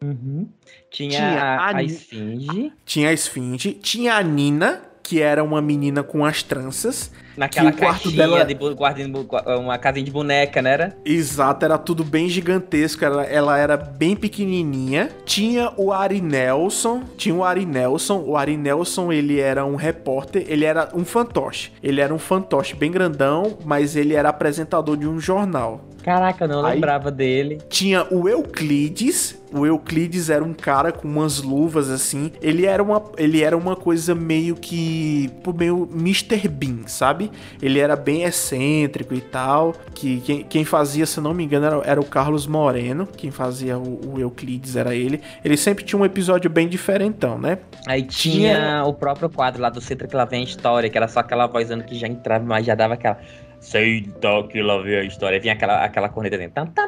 [0.03, 0.47] Uhum.
[0.91, 2.73] Tinha, Tinha a, a esfinge.
[2.85, 7.11] Tinha a Esfinge, tinha a Nina, que era uma menina com as tranças.
[7.37, 9.27] Naquela que o quarto caixinha dela- de guardando
[9.59, 10.73] uma casinha de boneca, né?
[10.75, 10.97] Era?
[11.05, 15.11] Exato, era tudo bem gigantesco, ela, ela era bem pequenininha.
[15.25, 18.23] Tinha o Ari Nelson, tinha o Ari Nelson.
[18.27, 21.73] O Ari Nelson, ele era um repórter, ele era um fantoche.
[21.83, 25.81] Ele era um fantoche bem grandão, mas ele era apresentador de um jornal.
[26.03, 27.59] Caraca, eu não Aí- lembrava dele.
[27.71, 29.39] Tinha o Euclides.
[29.51, 32.31] O Euclides era um cara com umas luvas assim.
[32.43, 35.31] Ele era uma, ele era uma coisa meio que.
[35.35, 36.47] tipo, meio Mr.
[36.49, 37.24] Bean, sabe?
[37.63, 39.75] Ele era bem excêntrico e tal.
[39.95, 43.07] Que quem, quem fazia, se não me engano, era, era o Carlos Moreno.
[43.07, 45.21] Quem fazia o, o Euclides era ele.
[45.45, 47.59] Ele sempre tinha um episódio bem diferentão, né?
[47.87, 51.09] Aí tinha o próprio quadro lá do Centro que lá vem a história, que era
[51.09, 53.19] só aquela vozando que já entrava, mas já dava aquela.
[53.65, 55.41] Senta que lá vem a história.
[55.41, 56.09] Vinha aquela, aquela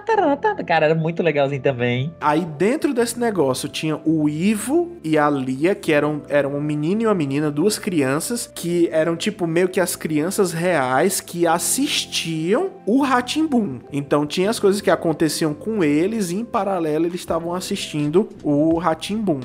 [0.01, 0.57] taran, tan.
[0.57, 2.13] Cara, era muito legalzinho também.
[2.21, 7.03] Aí dentro desse negócio tinha o Ivo e a Lia, que eram, eram um menino
[7.03, 12.71] e uma menina, duas crianças, que eram tipo meio que as crianças reais que assistiam
[12.85, 13.81] o Ratimbum.
[13.91, 18.77] Então tinha as coisas que aconteciam com eles e em paralelo eles estavam assistindo o
[18.79, 19.41] Ratimbum.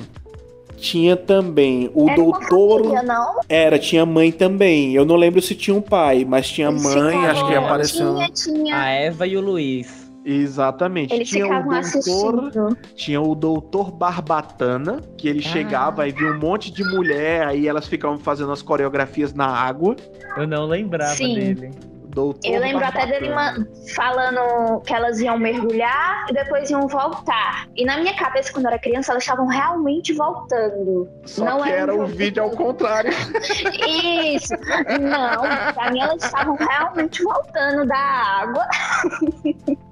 [0.82, 2.80] Tinha também o Era uma doutor.
[2.82, 3.40] família, não?
[3.48, 4.92] Era, tinha mãe também.
[4.94, 8.14] Eu não lembro se tinha um pai, mas tinha Eles mãe, ficavam- acho que apareceu.
[8.16, 8.76] Tinha, tinha.
[8.76, 10.02] A Eva e o Luiz.
[10.24, 11.14] Exatamente.
[11.14, 12.78] Eles tinha ficavam o doutor, assistindo.
[12.96, 15.48] tinha o doutor Barbatana, que ele Ah.
[15.48, 19.94] chegava e via um monte de mulher, aí elas ficavam fazendo as coreografias na água.
[20.36, 21.34] Eu não lembrava Sim.
[21.34, 21.70] dele.
[22.14, 23.30] Doutor Eu lembro até dele
[23.94, 27.66] falando que elas iam mergulhar e depois iam voltar.
[27.74, 31.08] E na minha cabeça, quando eu era criança, elas estavam realmente voltando.
[31.24, 32.18] Só não que era um o jogo.
[32.18, 33.10] vídeo ao contrário.
[34.34, 34.52] Isso!
[35.00, 38.66] Não, pra mim elas estavam realmente voltando da água.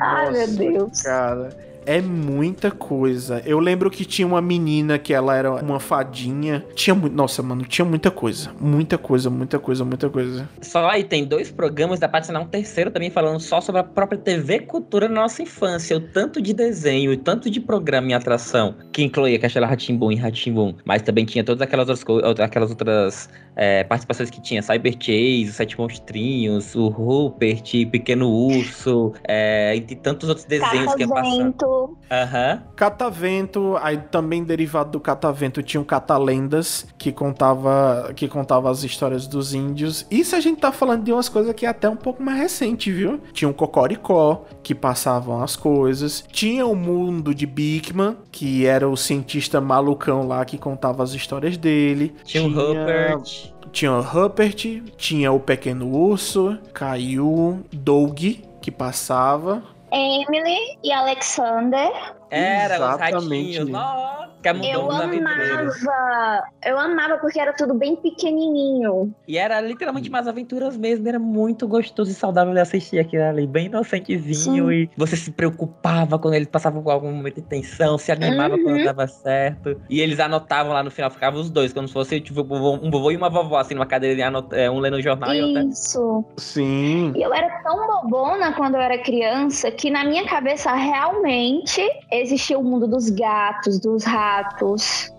[0.00, 1.02] Ai, meu Deus.
[1.02, 1.67] Cara.
[1.88, 3.42] É muita coisa.
[3.46, 6.62] Eu lembro que tinha uma menina que ela era uma fadinha.
[6.74, 7.16] Tinha muito.
[7.16, 8.50] Nossa, mano, tinha muita coisa.
[8.60, 10.46] Muita coisa, muita coisa, muita coisa.
[10.60, 13.84] Só aí tem dois programas, dá pra adicionar um terceiro também falando só sobre a
[13.84, 15.96] própria TV Cultura na nossa infância.
[15.96, 20.16] O tanto de desenho e tanto de programa e atração que incluía Castelo Ratimbum e
[20.16, 20.74] Ratimbum.
[20.84, 24.60] Mas também tinha todas aquelas outras, aquelas outras é, participações que tinha.
[24.60, 31.02] Cyber Chase, os Sete Monstrinhos, o Rupert, Pequeno Urso, é, e tantos outros desenhos que
[31.04, 31.77] ia passando.
[31.86, 31.98] Catavento.
[32.10, 32.62] Aham.
[32.74, 39.26] Catavento, aí também derivado do Catavento tinha o Catalendas, que contava que contava as histórias
[39.26, 40.06] dos índios.
[40.10, 42.90] Isso a gente tá falando de umas coisas que é até um pouco mais recente,
[42.90, 43.20] viu?
[43.32, 46.24] Tinha o Cocoricó, que passavam as coisas.
[46.30, 51.56] Tinha o Mundo de Bigman, que era o cientista malucão lá que contava as histórias
[51.56, 52.14] dele.
[52.24, 53.52] Tinha o Rupert.
[53.70, 58.18] Tinha o Rupert, tinha o Pequeno Urso, Caillou, Doug,
[58.62, 59.62] que passava.
[59.92, 62.17] Emily e Alexander.
[62.30, 63.14] Era, os Exatamente.
[63.58, 63.68] ratinhos.
[63.70, 66.42] Nossa, que mudou Eu os amava.
[66.64, 69.12] Eu amava porque era tudo bem pequenininho.
[69.26, 73.46] E era literalmente umas aventuras mesmo, era muito gostoso e saudável de assistir aquilo ali,
[73.46, 74.68] bem inocentezinho.
[74.68, 74.72] Sim.
[74.72, 78.62] E você se preocupava quando eles passavam por algum momento de tensão, se animava Uhum.
[78.62, 79.80] quando dava certo.
[79.88, 83.10] E eles anotavam lá no final, ficavam os dois, como se fosse tipo, um vovô
[83.10, 85.62] e uma vovó, assim, numa cadeira, é, um lendo o jornal e outra.
[85.64, 86.24] Isso.
[86.36, 87.12] Sim.
[87.16, 91.80] E eu era tão bobona quando eu era criança que na minha cabeça realmente
[92.20, 95.12] existia o mundo dos gatos, dos ratos.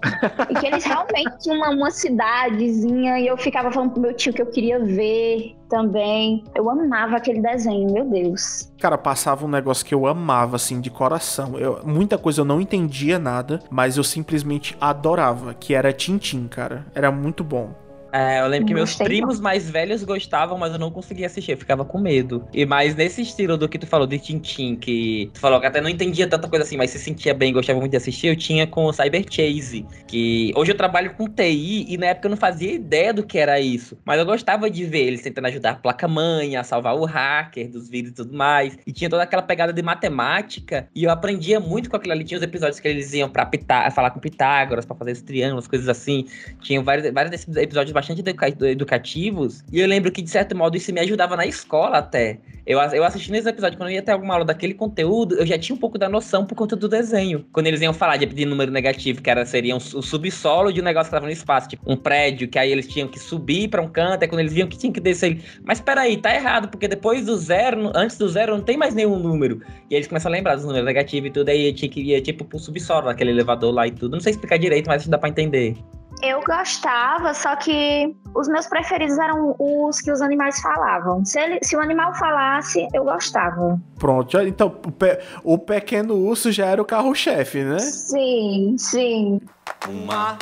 [0.50, 4.34] e que eles realmente tinham uma, uma cidadezinha e eu ficava falando pro meu tio
[4.34, 6.44] que eu queria ver também.
[6.56, 8.72] Eu amava aquele desenho, meu Deus.
[8.80, 11.58] Cara, passava um negócio que eu amava, assim, de coração.
[11.60, 16.86] Eu- muita coisa eu não entendia nada, mas eu simplesmente adorava, que era Tintim, cara.
[16.96, 17.74] Era muito bom.
[18.12, 21.58] É, eu lembro que meus primos mais velhos gostavam, mas eu não conseguia assistir, eu
[21.58, 22.48] ficava com medo.
[22.54, 25.80] E mais nesse estilo do que tu falou de Tintin, que tu falou que até
[25.80, 28.66] não entendia tanta coisa assim, mas se sentia bem, gostava muito de assistir, eu tinha
[28.66, 32.38] com o Cyber Chase, que hoje eu trabalho com TI e na época eu não
[32.38, 33.98] fazia ideia do que era isso.
[34.06, 37.90] Mas eu gostava de ver eles tentando ajudar a placa-mãe, a salvar o hacker dos
[37.90, 38.78] vídeos e tudo mais.
[38.86, 42.24] E tinha toda aquela pegada de matemática, e eu aprendia muito com aquilo ali.
[42.24, 45.68] Tinha os episódios que eles iam pra Pitá falar com Pitágoras, pra fazer os triângulos,
[45.68, 46.26] coisas assim.
[46.62, 49.64] Tinha vários, vários desses episódios bastante educa- educativos.
[49.72, 52.40] E eu lembro que, de certo modo, isso me ajudava na escola até.
[52.66, 55.58] Eu, eu assistindo esse episódio, quando eu ia ter alguma aula daquele conteúdo, eu já
[55.58, 57.44] tinha um pouco da noção por conta do desenho.
[57.52, 60.80] Quando eles iam falar de, de número negativo, que era, seria um, o subsolo de
[60.80, 63.70] um negócio que estava no espaço, tipo um prédio, que aí eles tinham que subir
[63.70, 65.42] para um canto, aí quando eles viam que tinham que descer.
[65.64, 69.18] Mas peraí, tá errado, porque depois do zero, antes do zero, não tem mais nenhum
[69.18, 69.62] número.
[69.90, 72.46] E eles começam a lembrar dos números negativos e tudo, aí tinha que ir tipo
[72.46, 74.12] pro subsolo, naquele elevador lá e tudo.
[74.14, 75.76] Não sei explicar direito, mas que dá pra entender.
[76.22, 81.24] Eu gostava, só que os meus preferidos eram os que os animais falavam.
[81.24, 83.80] Se, ele, se o animal falasse, eu gostava.
[83.98, 87.80] Pronto, então o, pe- o pequeno urso já era o carro-chefe, né?
[87.80, 89.40] Sim, sim.
[89.88, 90.38] Uma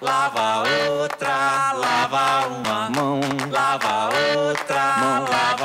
[0.00, 0.62] lava
[1.00, 3.20] outra, lava uma mão,
[3.50, 5.55] lava outra, mão, lava uma.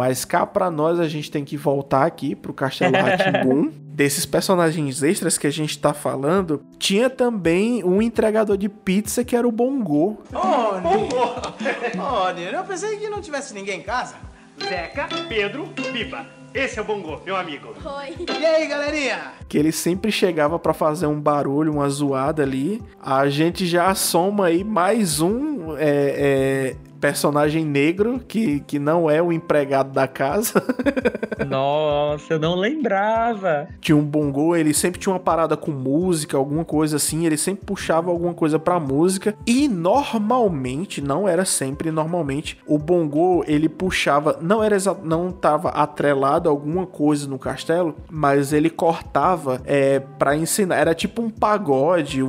[0.00, 3.70] Mas cá pra nós a gente tem que voltar aqui pro Castelo Ratimbum.
[3.70, 9.36] Desses personagens extras que a gente tá falando, tinha também um entregador de pizza que
[9.36, 10.22] era o Bongo.
[10.32, 10.80] Ô,
[12.32, 14.14] Nino, eu pensei que não tivesse ninguém em casa.
[14.66, 16.24] Zeca, Pedro, Biba.
[16.54, 17.74] Esse é o Bongo, meu amigo.
[17.84, 18.26] Oi.
[18.40, 19.32] E aí, galerinha?
[19.50, 22.82] que ele sempre chegava pra fazer um barulho, uma zoada ali.
[23.02, 29.22] A gente já soma aí mais um é, é, personagem negro que, que não é
[29.22, 30.62] o empregado da casa.
[31.48, 33.68] Nossa, eu não lembrava.
[33.80, 37.64] tinha um bongo, ele sempre tinha uma parada com música, alguma coisa assim, ele sempre
[37.64, 44.38] puxava alguma coisa pra música e normalmente, não era sempre, normalmente, o bongo ele puxava,
[44.40, 50.36] não era não tava atrelado a alguma coisa no castelo, mas ele cortava é, para
[50.36, 52.28] ensinar, era tipo um pagode, um,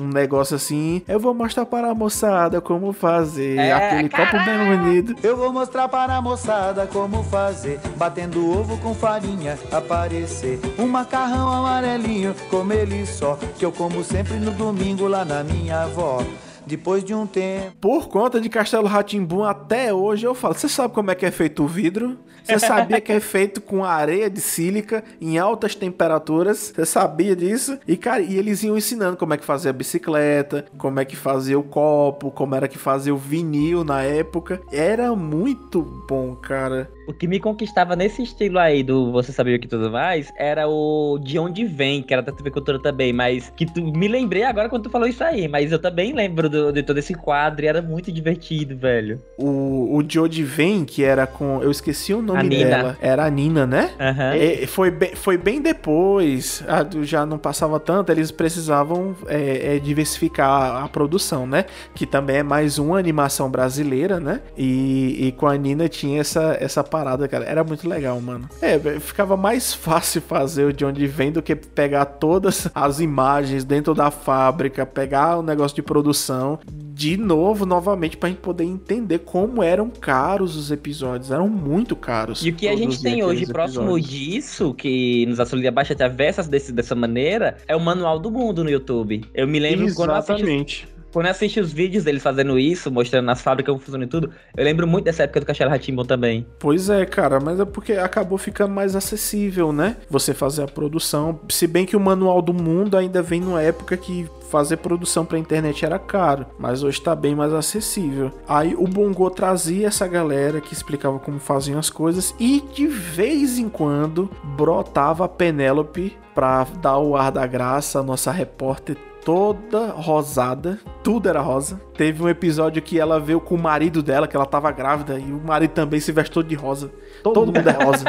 [0.00, 4.76] um negócio assim, eu vou mostrar para a moçada como fazer, É, aquele copo bem
[4.76, 5.16] bonito.
[5.22, 11.50] Eu vou mostrar para a moçada como fazer, batendo ovo com farinha, aparecer um macarrão
[11.52, 16.22] amarelinho, como ele só, que eu como sempre no domingo lá na minha avó.
[16.66, 17.76] Depois de um tempo.
[17.80, 21.30] Por conta de Castelo Ratimbum até hoje eu falo, você sabe como é que é
[21.30, 22.18] feito o vidro?
[22.44, 26.72] Você sabia que é feito com areia de sílica em altas temperaturas?
[26.74, 27.78] Você sabia disso?
[27.86, 31.16] E cara, e eles iam ensinando como é que fazia a bicicleta, como é que
[31.16, 34.60] fazia o copo, como era que fazia o vinil na época.
[34.72, 36.90] Era muito bom, cara.
[37.10, 40.68] O que me conquistava nesse estilo aí do Você Sabia o que tudo mais era
[40.68, 44.44] o De Onde Vem, que era da TV Cultura também, mas que tu me lembrei
[44.44, 47.64] agora quando tu falou isso aí, mas eu também lembro do- de todo esse quadro
[47.64, 49.20] e era muito divertido, velho.
[49.36, 51.60] O, o Jodie Vem, que era com.
[51.62, 52.38] Eu esqueci o nome
[52.68, 52.96] dela.
[53.00, 53.90] Era a Nina, né?
[54.36, 56.62] É, foi, bem, foi bem depois.
[57.02, 58.10] já não passava tanto.
[58.12, 61.64] Eles precisavam é, é, diversificar a, a produção, né?
[61.94, 64.40] Que também é mais uma animação brasileira, né?
[64.56, 67.44] E, e com a Nina tinha essa, essa parada, cara.
[67.44, 68.48] Era muito legal, mano.
[68.60, 73.64] É, ficava mais fácil fazer o de onde vem do que pegar todas as imagens
[73.64, 76.58] dentro da fábrica, pegar o negócio de produção
[77.00, 81.30] de novo, novamente, pra gente poder entender como eram caros os episódios.
[81.30, 82.44] Eram muito caros.
[82.44, 84.10] E o que a gente tem hoje aqueles próximo episódios.
[84.10, 88.30] disso, que nos auxilia bastante a ver essas desse, dessa maneira, é o Manual do
[88.30, 89.24] Mundo no YouTube.
[89.32, 90.99] Eu me lembro quando eu assisti Exatamente.
[91.12, 94.30] Quando eu assisti os vídeos deles fazendo isso, mostrando nas fábricas como funciona e tudo,
[94.56, 96.46] eu lembro muito dessa época do Castelo Ratimbun também.
[96.58, 99.96] Pois é, cara, mas é porque acabou ficando mais acessível, né?
[100.08, 101.40] Você fazer a produção.
[101.48, 105.38] Se bem que o Manual do Mundo ainda vem numa época que fazer produção pra
[105.38, 108.32] internet era caro, mas hoje tá bem mais acessível.
[108.48, 113.58] Aí o Bongo trazia essa galera que explicava como faziam as coisas e de vez
[113.58, 119.88] em quando brotava a Penélope pra dar o ar da graça, a nossa repórter toda
[119.88, 121.80] rosada, tudo era rosa.
[121.94, 125.32] Teve um episódio que ela veio com o marido dela, que ela tava grávida, e
[125.32, 126.90] o marido também se vestiu de rosa.
[127.22, 128.04] Todo, mundo é rosa.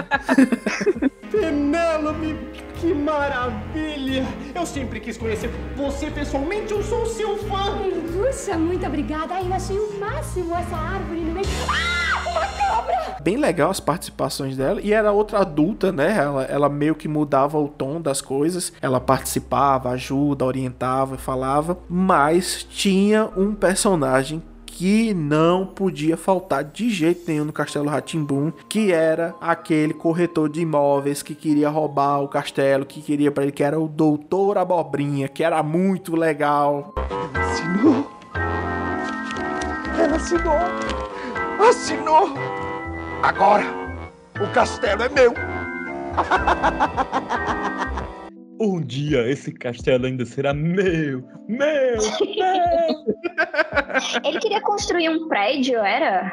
[1.31, 2.35] Penélope,
[2.75, 4.25] que maravilha!
[4.53, 7.77] Eu sempre quis conhecer você pessoalmente, eu sou seu fã!
[8.11, 9.35] Puxa, muito obrigada.
[9.35, 11.47] Ai, eu achei o máximo essa árvore no meio.
[11.69, 12.00] Ah,
[12.31, 13.17] uma cobra!
[13.21, 14.81] Bem legal as participações dela.
[14.81, 16.17] E era outra adulta, né?
[16.17, 18.73] Ela, ela meio que mudava o tom das coisas.
[18.81, 21.77] Ela participava, ajuda, orientava, falava.
[21.87, 24.41] Mas tinha um personagem
[24.81, 30.61] que não podia faltar de jeito nenhum no Castelo Ratimbum, que era aquele corretor de
[30.61, 35.27] imóveis que queria roubar o castelo, que queria para ele que era o Doutor Abobrinha,
[35.27, 36.95] que era muito legal.
[37.35, 38.11] Assinou!
[39.99, 41.00] Ela assinou!
[41.69, 42.29] Assinou!
[43.23, 43.65] Agora,
[44.41, 45.33] o castelo é meu!
[48.63, 51.97] Um dia esse castelo ainda será meu, meu, meu.
[54.23, 56.31] Ele queria construir um prédio, era?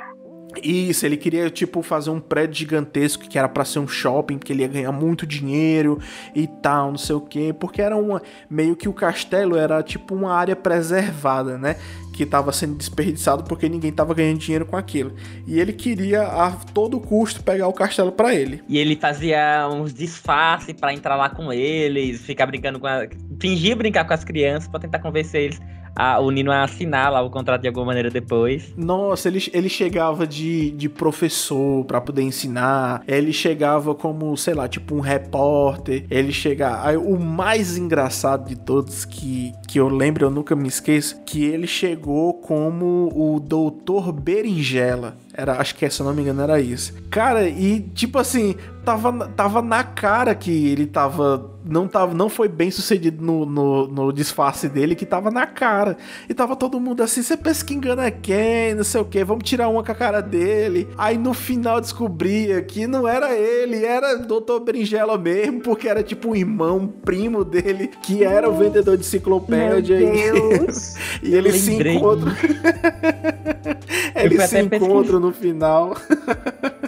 [0.63, 4.53] Isso, ele queria, tipo, fazer um prédio gigantesco que era pra ser um shopping, porque
[4.53, 5.99] ele ia ganhar muito dinheiro
[6.35, 7.55] e tal, não sei o quê.
[7.59, 8.23] Porque era uma.
[8.49, 11.77] Meio que o castelo era tipo uma área preservada, né?
[12.13, 15.15] Que tava sendo desperdiçado porque ninguém tava ganhando dinheiro com aquilo.
[15.47, 18.63] E ele queria a todo custo pegar o castelo pra ele.
[18.69, 23.07] E ele fazia uns disfarces pra entrar lá com eles, ficar brincando com a...
[23.41, 25.61] Fingia brincar com as crianças pra tentar convencer eles
[25.99, 28.73] a, o Nino a assinar lá o contrato de alguma maneira depois.
[28.77, 33.03] Nossa, ele, ele chegava de, de professor pra poder ensinar.
[33.09, 36.07] Ele chegava como, sei lá, tipo um repórter.
[36.09, 36.89] Ele chegava.
[36.89, 41.45] Aí, o mais engraçado de todos que que eu lembro, eu nunca me esqueço, que
[41.45, 45.19] ele chegou como o Doutor Berinjela.
[45.35, 46.95] Era, acho que, se eu não me engano, era isso.
[47.11, 51.58] Cara, e tipo assim, tava, tava na cara que ele tava.
[51.69, 55.99] Não, tava, não foi bem sucedido no, no, no disfarce dele, que tava na cara.
[56.29, 58.75] E tava todo mundo assim: você pensa que engana quem?
[58.75, 60.89] Não sei o que, vamos tirar uma com a cara dele.
[60.97, 64.61] Aí no final descobria que não era ele, era Dr.
[64.65, 69.05] Berinjela mesmo, porque era tipo um irmão, um primo dele, que era o vendedor de
[69.05, 69.99] enciclopédia.
[69.99, 70.97] Meu Deus.
[71.23, 72.33] E, e eles se encontram.
[74.15, 75.97] Eles se encontram no final.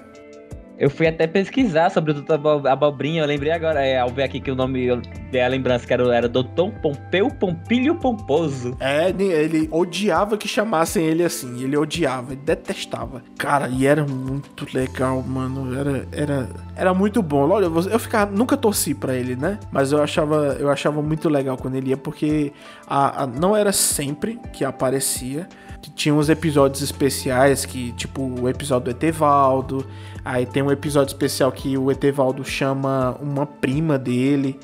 [0.81, 4.41] Eu fui até pesquisar sobre o Doutor Abobrinha, eu lembrei agora, é, ao ver aqui
[4.41, 8.75] que o nome, eu dei a lembrança que era, era Doutor Pompeu Pompilho Pomposo.
[8.81, 11.63] É, ele odiava que chamassem ele assim.
[11.63, 13.23] Ele odiava, ele detestava.
[13.37, 15.79] Cara, e era muito legal, mano.
[15.79, 17.47] Era, era, era muito bom.
[17.51, 19.59] Olha, eu, eu ficava, nunca torci pra ele, né?
[19.71, 22.55] Mas eu achava, eu achava muito legal quando ele ia, porque
[22.87, 25.47] a, a- não era sempre que aparecia.
[25.95, 29.87] Tinha uns episódios especiais que, tipo, o episódio do Etevaldo.
[30.25, 34.59] Aí tem um episódio especial que o Etevaldo chama uma prima dele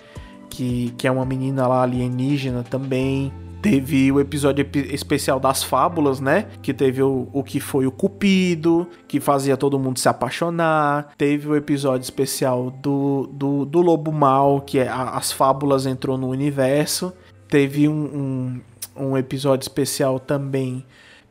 [0.51, 3.33] que, que é uma menina lá alienígena também.
[3.63, 6.47] Teve o episódio epi- especial das fábulas, né?
[6.63, 11.13] Que teve o, o que foi o Cupido, que fazia todo mundo se apaixonar.
[11.19, 16.17] Teve o episódio especial do, do, do Lobo Mal, que é a- as fábulas entrou
[16.17, 17.13] no universo.
[17.49, 18.61] Teve um,
[18.97, 20.85] um, um episódio especial também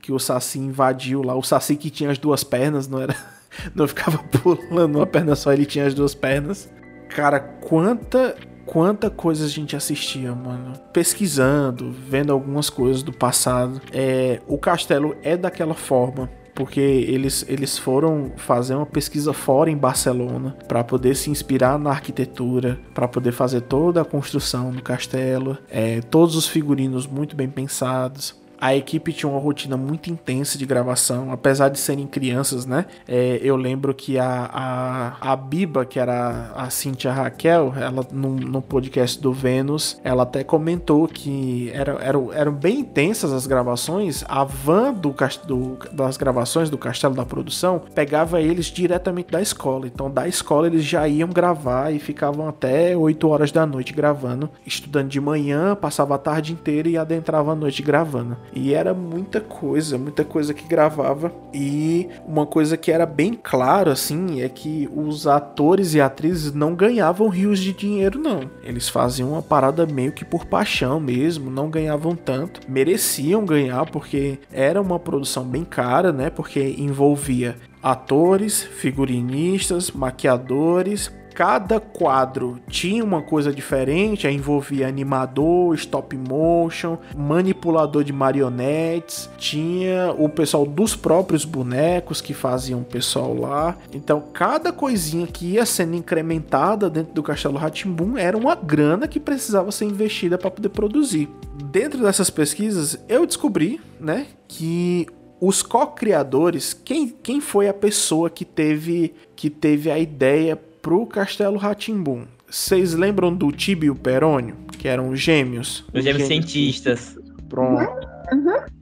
[0.05, 1.35] que o Saci invadiu lá.
[1.35, 3.15] O Saci que tinha as duas pernas, não era?
[3.73, 6.69] Não ficava pulando uma perna só, ele tinha as duas pernas.
[7.09, 8.35] Cara, quanta
[8.65, 10.73] quanta coisa a gente assistia, mano.
[10.91, 13.81] Pesquisando, vendo algumas coisas do passado.
[13.93, 16.29] É, o castelo é daquela forma.
[16.53, 21.89] Porque eles, eles foram fazer uma pesquisa fora em Barcelona para poder se inspirar na
[21.89, 27.49] arquitetura, para poder fazer toda a construção do castelo, é, todos os figurinos muito bem
[27.49, 28.35] pensados.
[28.59, 32.85] A equipe tinha uma rotina muito intensa de gravação, apesar de serem crianças, né?
[33.07, 38.35] É, eu lembro que a, a, a Biba, que era a Cintia Raquel, ela no,
[38.35, 44.23] no podcast do Vênus, ela até comentou que era, eram, eram bem intensas as gravações.
[44.27, 45.13] A van do,
[45.45, 49.87] do, das gravações do Castelo da Produção pegava eles diretamente da escola.
[49.87, 54.49] Então, da escola, eles já iam gravar e ficavam até 8 horas da noite gravando,
[54.65, 58.37] estudando de manhã, passava a tarde inteira e adentrava a noite gravando.
[58.53, 61.31] E era muita coisa, muita coisa que gravava.
[61.53, 66.75] E uma coisa que era bem claro, assim, é que os atores e atrizes não
[66.75, 68.49] ganhavam rios de dinheiro, não.
[68.63, 72.61] Eles faziam uma parada meio que por paixão mesmo, não ganhavam tanto.
[72.67, 76.29] Mereciam ganhar, porque era uma produção bem cara, né?
[76.29, 86.15] Porque envolvia atores, figurinistas, maquiadores, cada quadro tinha uma coisa diferente, aí envolvia animador, stop
[86.15, 93.75] motion, manipulador de marionetes, tinha o pessoal dos próprios bonecos que faziam o pessoal lá.
[93.93, 99.19] Então, cada coisinha que ia sendo incrementada dentro do Castelo Ratimbum era uma grana que
[99.19, 101.27] precisava ser investida para poder produzir.
[101.65, 105.05] Dentro dessas pesquisas, eu descobri, né, que
[105.41, 111.57] os co-criadores, quem, quem foi a pessoa que teve que teve a ideia pro Castelo
[111.57, 112.25] Ratimbum?
[112.47, 115.83] Vocês lembram do Tibio e o Perônio, que eram gêmeos?
[115.91, 117.17] Os gêmeos cientistas.
[117.49, 118.07] Pronto.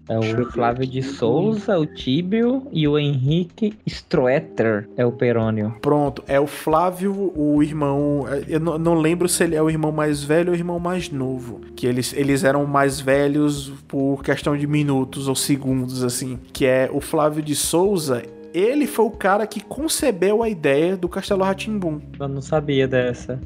[0.09, 5.77] É o Flávio de Souza, o Tíbio e o Henrique Stroeter é o Perônio.
[5.81, 8.25] Pronto, é o Flávio, o irmão.
[8.49, 11.09] Eu não, não lembro se ele é o irmão mais velho ou o irmão mais
[11.09, 11.61] novo.
[11.73, 16.37] Que eles, eles eram mais velhos por questão de minutos ou segundos, assim.
[16.51, 18.23] Que é o Flávio de Souza.
[18.53, 21.99] Ele foi o cara que concebeu a ideia do Castelo Ratimbum.
[22.19, 23.39] Eu não sabia dessa.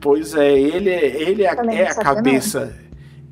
[0.00, 2.76] Pois é, ele é, ele é, é não a cabeça.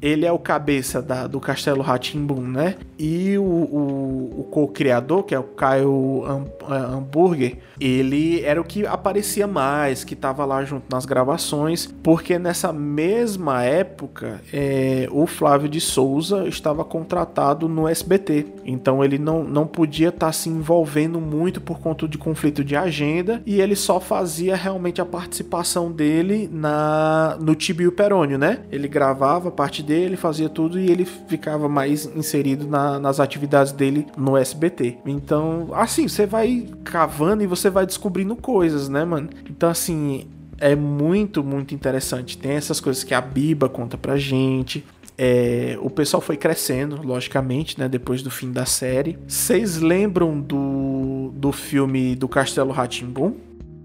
[0.01, 2.77] Ele é o cabeça da, do Castelo Ratimbum, né?
[2.99, 8.87] E o, o, o co-criador, que é o Caio Ham- Hamburger, ele era o que
[8.87, 15.69] aparecia mais, que tava lá junto nas gravações, porque nessa mesma época eh, o Flávio
[15.69, 18.47] de Souza estava contratado no SBT.
[18.65, 23.43] Então ele não, não podia estar se envolvendo muito por conta de conflito de agenda
[23.47, 28.61] e ele só fazia realmente a participação dele na no Tibio Perônio, né?
[28.71, 33.73] Ele gravava a parte dele, fazia tudo e ele ficava mais inserido na- nas atividades
[33.73, 34.99] dele no SBT.
[35.07, 39.29] Então, assim, você vai cavando e você vai descobrindo coisas, né, mano?
[39.49, 40.27] Então, assim,
[40.59, 42.37] é muito, muito interessante.
[42.37, 44.85] Tem essas coisas que a Biba conta pra gente.
[45.17, 47.89] É, o pessoal foi crescendo, logicamente, né?
[47.89, 49.19] Depois do fim da série.
[49.27, 53.35] Vocês lembram do, do filme do Castelo Ratimbum?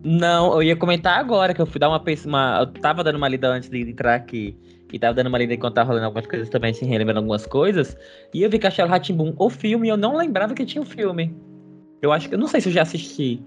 [0.04, 3.28] Não, eu ia comentar agora que eu fui dar uma, uma eu tava dando uma
[3.28, 4.56] lida antes de entrar aqui.
[4.92, 7.98] E tava dando uma lida enquanto tava rolando algumas coisas também, assim, relembrando algumas coisas.
[8.32, 11.36] E eu vi Castelo Ratimbum, o filme, e eu não lembrava que tinha o filme.
[12.00, 12.36] Eu acho que.
[12.36, 13.42] Eu não sei se eu já assisti.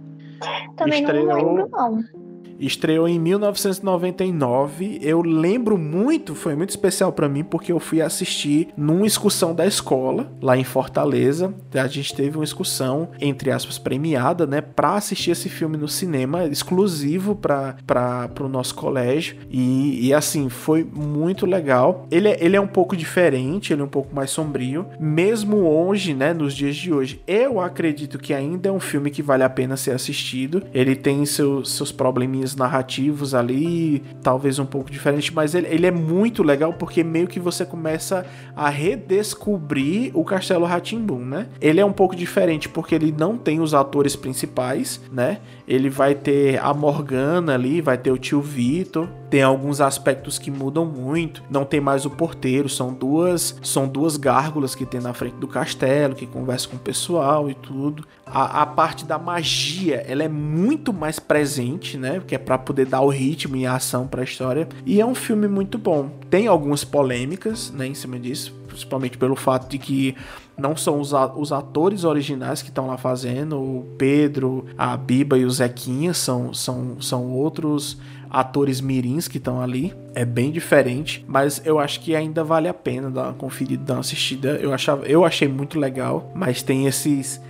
[0.76, 2.25] Também não Estreou- lembro, não.
[2.58, 4.98] Estreou em 1999.
[5.02, 9.66] Eu lembro muito, foi muito especial pra mim porque eu fui assistir numa excursão da
[9.66, 11.54] escola lá em Fortaleza.
[11.74, 16.44] A gente teve uma excursão entre aspas premiada, né, para assistir esse filme no cinema
[16.46, 22.06] exclusivo para para o nosso colégio e, e assim foi muito legal.
[22.10, 26.14] Ele é, ele é um pouco diferente, ele é um pouco mais sombrio, mesmo hoje,
[26.14, 27.20] né, nos dias de hoje.
[27.26, 30.62] Eu acredito que ainda é um filme que vale a pena ser assistido.
[30.72, 35.90] Ele tem seus, seus probleminhas narrativos ali, talvez um pouco diferente, mas ele, ele é
[35.90, 41.46] muito legal porque meio que você começa a redescobrir o Castelo Ratimbum, né?
[41.60, 45.38] Ele é um pouco diferente porque ele não tem os atores principais, né?
[45.66, 50.50] Ele vai ter a Morgana ali, vai ter o tio Vitor, tem alguns aspectos que
[50.50, 51.42] mudam muito.
[51.50, 55.48] Não tem mais o porteiro, são duas são duas gárgulas que tem na frente do
[55.48, 58.06] castelo, que conversam com o pessoal e tudo.
[58.24, 62.22] A, a parte da magia, ela é muito mais presente, né?
[62.26, 64.68] Que é para poder dar o ritmo e a ação para a história.
[64.84, 66.10] E é um filme muito bom.
[66.30, 70.16] Tem algumas polêmicas, né, em cima disso, principalmente pelo fato de que
[70.56, 75.44] não são os, os atores originais que estão lá fazendo, o Pedro, a Biba e
[75.44, 77.98] o Zequinha são, são, são outros
[78.30, 79.94] atores mirins que estão ali.
[80.14, 83.94] É bem diferente, mas eu acho que ainda vale a pena dar uma conferida, dar
[83.94, 84.50] uma assistida.
[84.60, 87.40] Eu, achava, eu achei muito legal, mas tem esses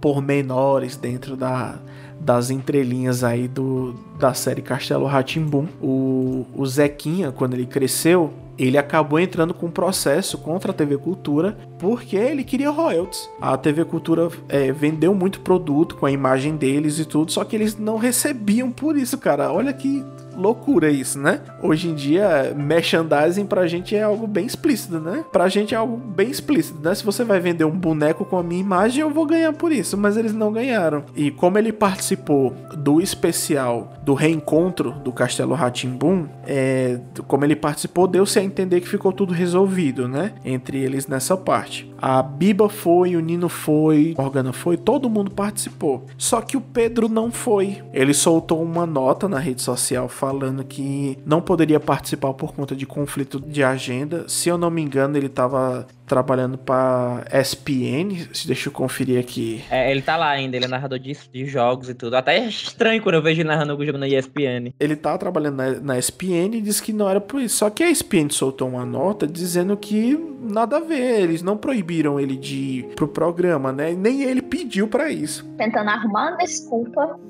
[0.00, 1.78] pormenores dentro da,
[2.20, 5.66] das entrelinhas aí do, da série Castelo Ratimbum.
[5.80, 10.98] O, o Zequinha, quando ele cresceu, ele acabou entrando com um processo contra a TV
[10.98, 13.26] Cultura porque ele queria royalties.
[13.40, 17.56] A TV Cultura é, vendeu muito produto com a imagem deles e tudo, só que
[17.56, 19.50] eles não recebiam por isso, cara.
[19.50, 20.04] Olha que
[20.40, 21.40] loucura isso, né?
[21.62, 25.24] Hoje em dia, merchandising pra gente é algo bem explícito, né?
[25.30, 26.94] Pra gente é algo bem explícito, né?
[26.94, 29.96] Se você vai vender um boneco com a minha imagem, eu vou ganhar por isso,
[29.96, 31.04] mas eles não ganharam.
[31.14, 38.06] E como ele participou do especial do reencontro do Castelo Ratimbum, é, como ele participou,
[38.06, 40.32] deu-se a entender que ficou tudo resolvido, né?
[40.44, 41.90] Entre eles nessa parte.
[42.00, 46.06] A Biba foi, o Nino foi, a Morgana foi, todo mundo participou.
[46.16, 47.82] Só que o Pedro não foi.
[47.92, 50.29] Ele soltou uma nota na rede social falando
[50.64, 54.28] que não poderia participar por conta de conflito de agenda.
[54.28, 58.28] Se eu não me engano, ele estava trabalhando para SPN.
[58.44, 59.62] Deixa eu conferir aqui.
[59.70, 62.16] É, ele tá lá ainda, ele é narrador de, de jogos e tudo.
[62.16, 64.74] Até é estranho quando eu vejo ele narrando o jogo na ESPN.
[64.80, 67.58] Ele tá trabalhando na, na SPN e disse que não era por isso.
[67.58, 72.18] Só que a SPN soltou uma nota dizendo que nada a ver, eles não proibiram
[72.18, 73.92] ele de ir pro programa, né?
[73.92, 75.48] Nem ele pediu para isso.
[75.56, 77.20] Tentando arrumar uma desculpa.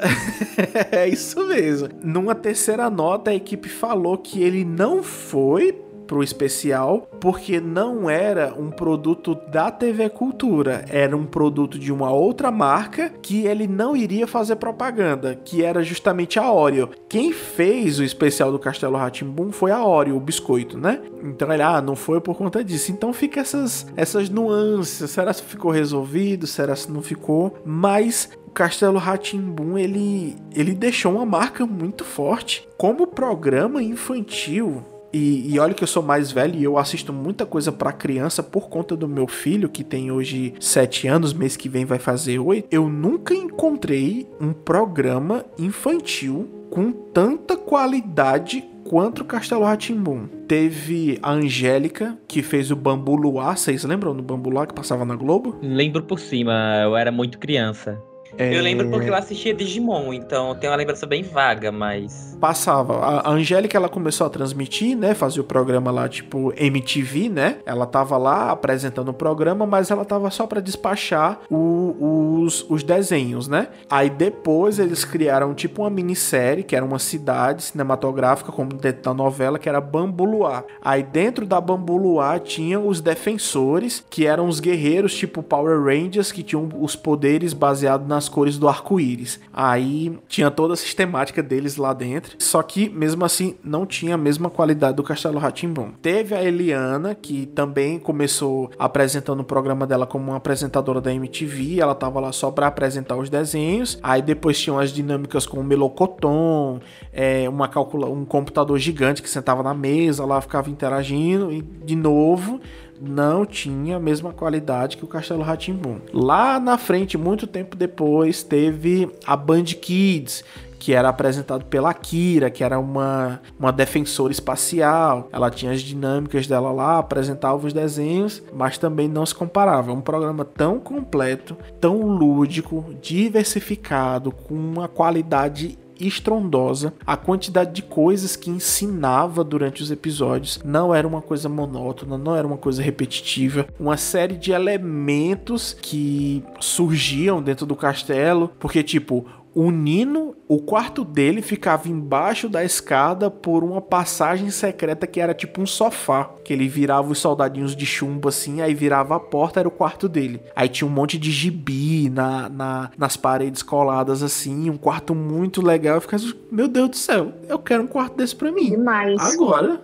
[0.91, 1.91] é isso mesmo.
[2.03, 8.53] Numa terceira nota, a equipe falou que ele não foi pro especial porque não era
[8.59, 13.97] um produto da TV Cultura, era um produto de uma outra marca que ele não
[13.97, 16.91] iria fazer propaganda, que era justamente a Oreo.
[17.09, 21.01] Quem fez o especial do Castelo Ratimbum foi a Oreo, o biscoito, né?
[21.23, 22.91] Então ele, ah, não foi por conta disso.
[22.91, 25.09] Então fica essas, essas nuances.
[25.13, 26.45] Será que ficou resolvido?
[26.45, 27.55] Será que não ficou?
[27.65, 32.69] Mas o Castelo Ratimbum ele, ele deixou uma marca muito forte.
[32.77, 34.83] Como programa infantil,
[35.13, 38.43] e, e, olha que eu sou mais velho e eu assisto muita coisa para criança
[38.43, 42.39] por conta do meu filho, que tem hoje 7 anos, mês que vem vai fazer
[42.39, 42.69] 8.
[42.71, 50.27] Eu nunca encontrei um programa infantil com tanta qualidade quanto o Castelo Ratimbum.
[50.47, 53.57] Teve a Angélica, que fez o Bambu Luar.
[53.57, 55.57] Vocês lembram do Bambu Luar que passava na Globo?
[55.63, 58.01] Lembro por cima, eu era muito criança.
[58.39, 58.57] É...
[58.57, 62.37] Eu lembro porque eu assistia Digimon, então tem uma lembrança bem vaga, mas.
[62.41, 62.99] Passava.
[63.21, 65.15] A Angélica ela começou a transmitir, né?
[65.15, 67.57] Fazia o programa lá, tipo MTV, né?
[67.67, 72.83] Ela tava lá apresentando o programa, mas ela tava só para despachar o- os, os
[72.83, 73.69] desenhos, né?
[73.91, 79.13] Aí depois eles criaram tipo uma minissérie, que era uma cidade cinematográfica, como dentro da
[79.15, 80.65] novela, que era Bambu Luar.
[80.83, 86.33] Aí dentro da Bambu Luar tinha os defensores, que eram os guerreiros, tipo Power Rangers,
[86.33, 89.41] que tinham os poderes baseados nas cores do arco-íris.
[89.51, 92.37] Aí tinha toda a sistemática deles lá dentro.
[92.39, 95.93] Só que, mesmo assim, não tinha a mesma qualidade do Castelo Ratimbum.
[96.03, 101.81] Teve a Eliana, que também começou apresentando o programa dela como uma apresentadora da MTV.
[101.81, 103.99] Ela tava lá só para apresentar os desenhos.
[104.03, 106.81] Aí depois tinham as dinâmicas com o Melocoton,
[107.13, 111.51] é, uma calcula um computador gigante que sentava na mesa, lá ficava interagindo.
[111.51, 112.61] E de novo,
[113.01, 116.01] não tinha a mesma qualidade que o Castelo Ratimbum.
[116.13, 120.45] Lá na frente, muito tempo depois, teve a Band Kids,
[120.81, 125.29] que era apresentado pela Kira, que era uma, uma defensora espacial.
[125.31, 129.91] Ela tinha as dinâmicas dela lá, apresentava os desenhos, mas também não se comparava.
[129.91, 136.93] É um programa tão completo, tão lúdico, diversificado, com uma qualidade estrondosa.
[137.07, 142.35] A quantidade de coisas que ensinava durante os episódios não era uma coisa monótona, não
[142.35, 143.67] era uma coisa repetitiva.
[143.79, 151.05] Uma série de elementos que surgiam dentro do castelo, porque tipo, o Nino, o quarto
[151.05, 156.31] dele ficava embaixo da escada por uma passagem secreta que era tipo um sofá.
[156.45, 160.09] Que ele virava os soldadinhos de chumbo assim, aí virava a porta, era o quarto
[160.09, 160.41] dele.
[160.55, 165.61] Aí tinha um monte de gibi na, na, nas paredes coladas assim, um quarto muito
[165.61, 165.97] legal.
[165.97, 168.71] Eu ficava, meu Deus do céu, eu quero um quarto desse pra mim.
[168.71, 169.21] Demais.
[169.35, 169.81] Agora.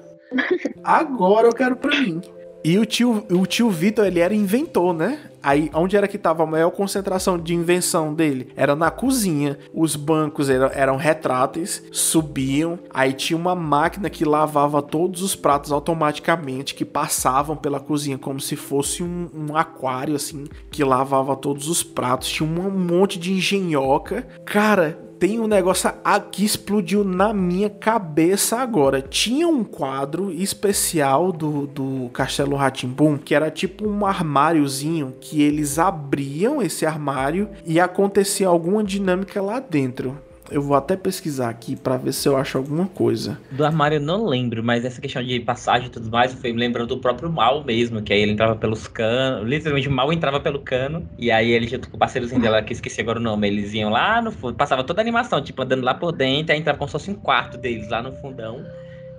[0.82, 2.20] Agora eu quero pra mim.
[2.66, 5.20] E o tio, o tio Vitor, ele era inventor, né?
[5.40, 8.48] Aí, onde era que tava a maior concentração de invenção dele?
[8.56, 9.56] Era na cozinha.
[9.72, 12.76] Os bancos eram, eram retráteis, subiam.
[12.92, 18.40] Aí tinha uma máquina que lavava todos os pratos automaticamente, que passavam pela cozinha como
[18.40, 22.26] se fosse um, um aquário, assim, que lavava todos os pratos.
[22.26, 24.26] Tinha um monte de engenhoca.
[24.44, 29.00] Cara, tem um negócio aqui explodiu na minha cabeça agora.
[29.00, 35.78] Tinha um quadro especial do, do Castelo Ratimbum que era tipo um armáriozinho que eles
[35.78, 40.16] abriam esse armário e acontecia alguma dinâmica lá dentro.
[40.51, 43.38] Eu vou até pesquisar aqui para ver se eu acho alguma coisa.
[43.51, 46.59] Do armário eu não lembro, mas essa questão de passagem e tudo mais foi me
[46.59, 50.40] lembrando do próprio mal mesmo, que aí ele entrava pelos canos, literalmente o mal entrava
[50.40, 53.49] pelo cano, e aí ele junto com o parceirozinho dela, que esqueci agora o nome,
[53.49, 56.59] eles iam lá no fundo, passava toda a animação, tipo, andando lá por dentro, aí
[56.59, 58.64] entrava como se fosse um quarto deles lá no fundão.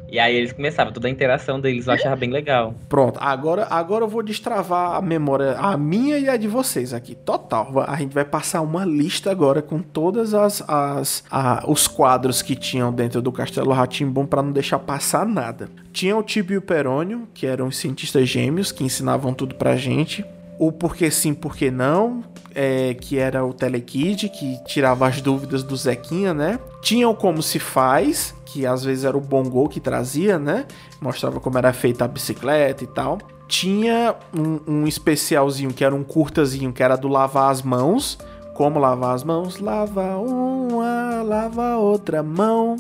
[0.09, 2.73] E aí eles começavam, toda a interação deles eu achava bem legal.
[2.87, 7.13] Pronto, agora, agora eu vou destravar a memória, a minha e a de vocês aqui,
[7.13, 7.83] total.
[7.85, 12.55] A gente vai passar uma lista agora com todas as, as a, os quadros que
[12.55, 15.69] tinham dentro do Castelo Ratimbum para não deixar passar nada.
[15.91, 19.75] Tinha o Tibio e o Perônio, que eram os cientistas gêmeos que ensinavam tudo pra
[19.75, 20.23] gente.
[20.59, 22.23] O Porquê Sim, Porquê Não,
[22.55, 26.59] é, que era o Telekid, que tirava as dúvidas do Zequinha, né?
[26.81, 30.65] Tinha o Como Se Faz, que às vezes era o Bongo que trazia, né?
[30.99, 33.19] Mostrava como era feita a bicicleta e tal.
[33.47, 38.17] Tinha um, um especialzinho que era um curtazinho, que era do lavar as mãos.
[38.55, 39.59] Como lavar as mãos?
[39.59, 42.77] Lava uma, lava outra mão.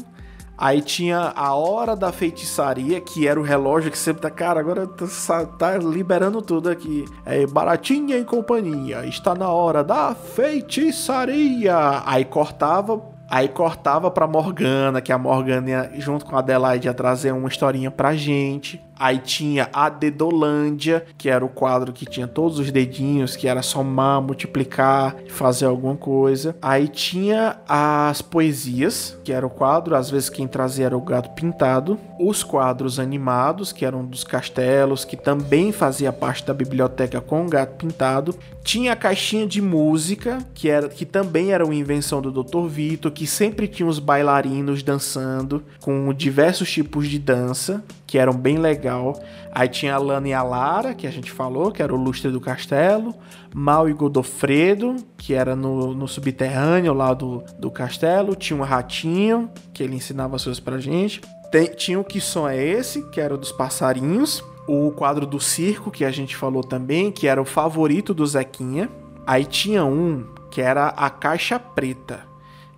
[0.57, 4.87] Aí tinha a hora da feitiçaria, que era o relógio que sempre tá, cara, agora
[4.87, 7.05] tá, tá liberando tudo aqui.
[7.25, 9.05] É baratinha e companhia.
[9.05, 12.01] Está na hora da feitiçaria.
[12.05, 16.93] Aí cortava, Aí cortava pra Morgana, que a Morgana ia, junto com a Adelaide ia
[16.93, 18.81] trazer uma historinha pra gente.
[18.99, 23.61] Aí tinha a Dedolândia, que era o quadro que tinha todos os dedinhos, que era
[23.61, 26.55] somar, multiplicar, fazer alguma coisa.
[26.61, 31.29] Aí tinha as poesias, que era o quadro, às vezes quem trazia era o gato
[31.31, 31.99] pintado.
[32.19, 37.49] Os quadros animados, que eram dos castelos, que também fazia parte da biblioteca com o
[37.49, 38.35] gato pintado.
[38.63, 42.67] Tinha a caixinha de música, que, era, que também era uma invenção do Dr.
[42.67, 48.57] Vitor, que sempre tinha os bailarinos dançando, com diversos tipos de dança, que eram bem
[48.57, 49.21] legal.
[49.51, 52.31] Aí tinha a Lana e a Lara, que a gente falou, que era o lustre
[52.31, 53.13] do castelo.
[53.53, 58.33] Mal e Godofredo, que era no, no subterrâneo lá do, do castelo.
[58.33, 61.19] Tinha um ratinho, que ele ensinava as coisas pra gente.
[61.51, 64.41] Tem, tinha o Que Som é Esse, que era o dos passarinhos.
[64.67, 68.89] O quadro do circo, que a gente falou também, que era o favorito do Zequinha.
[69.25, 72.21] Aí tinha um que era a caixa preta,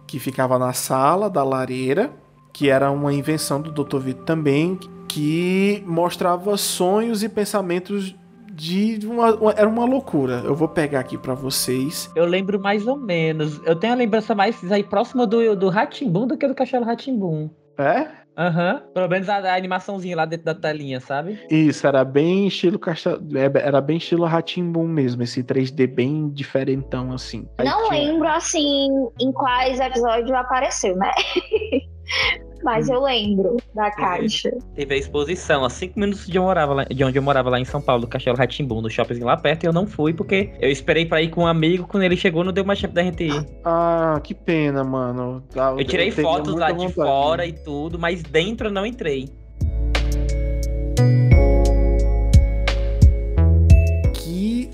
[0.07, 2.11] que ficava na sala da lareira,
[2.51, 3.99] que era uma invenção do Dr.
[3.99, 4.77] Vitor também,
[5.09, 8.15] que mostrava sonhos e pensamentos
[8.53, 10.41] de uma, uma, era uma loucura.
[10.45, 12.09] Eu vou pegar aqui para vocês.
[12.15, 13.59] Eu lembro mais ou menos.
[13.65, 17.49] Eu tenho a lembrança mais aí próxima do do Ratimbum do que do Castelo Ratimbum.
[17.77, 18.07] É?
[18.37, 18.75] Aham.
[18.75, 18.93] Uhum.
[18.93, 21.39] Pelo menos a, a, animaçãozinha lá dentro da telinha, sabe?
[21.49, 27.47] Isso, era bem estilo castelo, era bem estilo Ratimbum mesmo, esse 3D bem diferentão assim.
[27.57, 28.11] Aí Não tinha...
[28.11, 28.87] lembro assim
[29.19, 31.11] em quais episódios apareceu, né?
[32.63, 34.51] Mas eu lembro da caixa.
[34.75, 37.59] Teve a exposição a cinco minutos de, eu morava lá, de onde eu morava lá
[37.59, 40.51] em São Paulo, do Castelo Ratimbum, no shopping lá perto, e eu não fui porque
[40.59, 43.03] eu esperei pra ir com um amigo, quando ele chegou não deu mais tempo da
[43.03, 43.45] gente ir.
[43.63, 45.43] Ah, que pena, mano.
[45.77, 49.29] Eu tirei eu fotos lá de fora e tudo, mas dentro eu não entrei.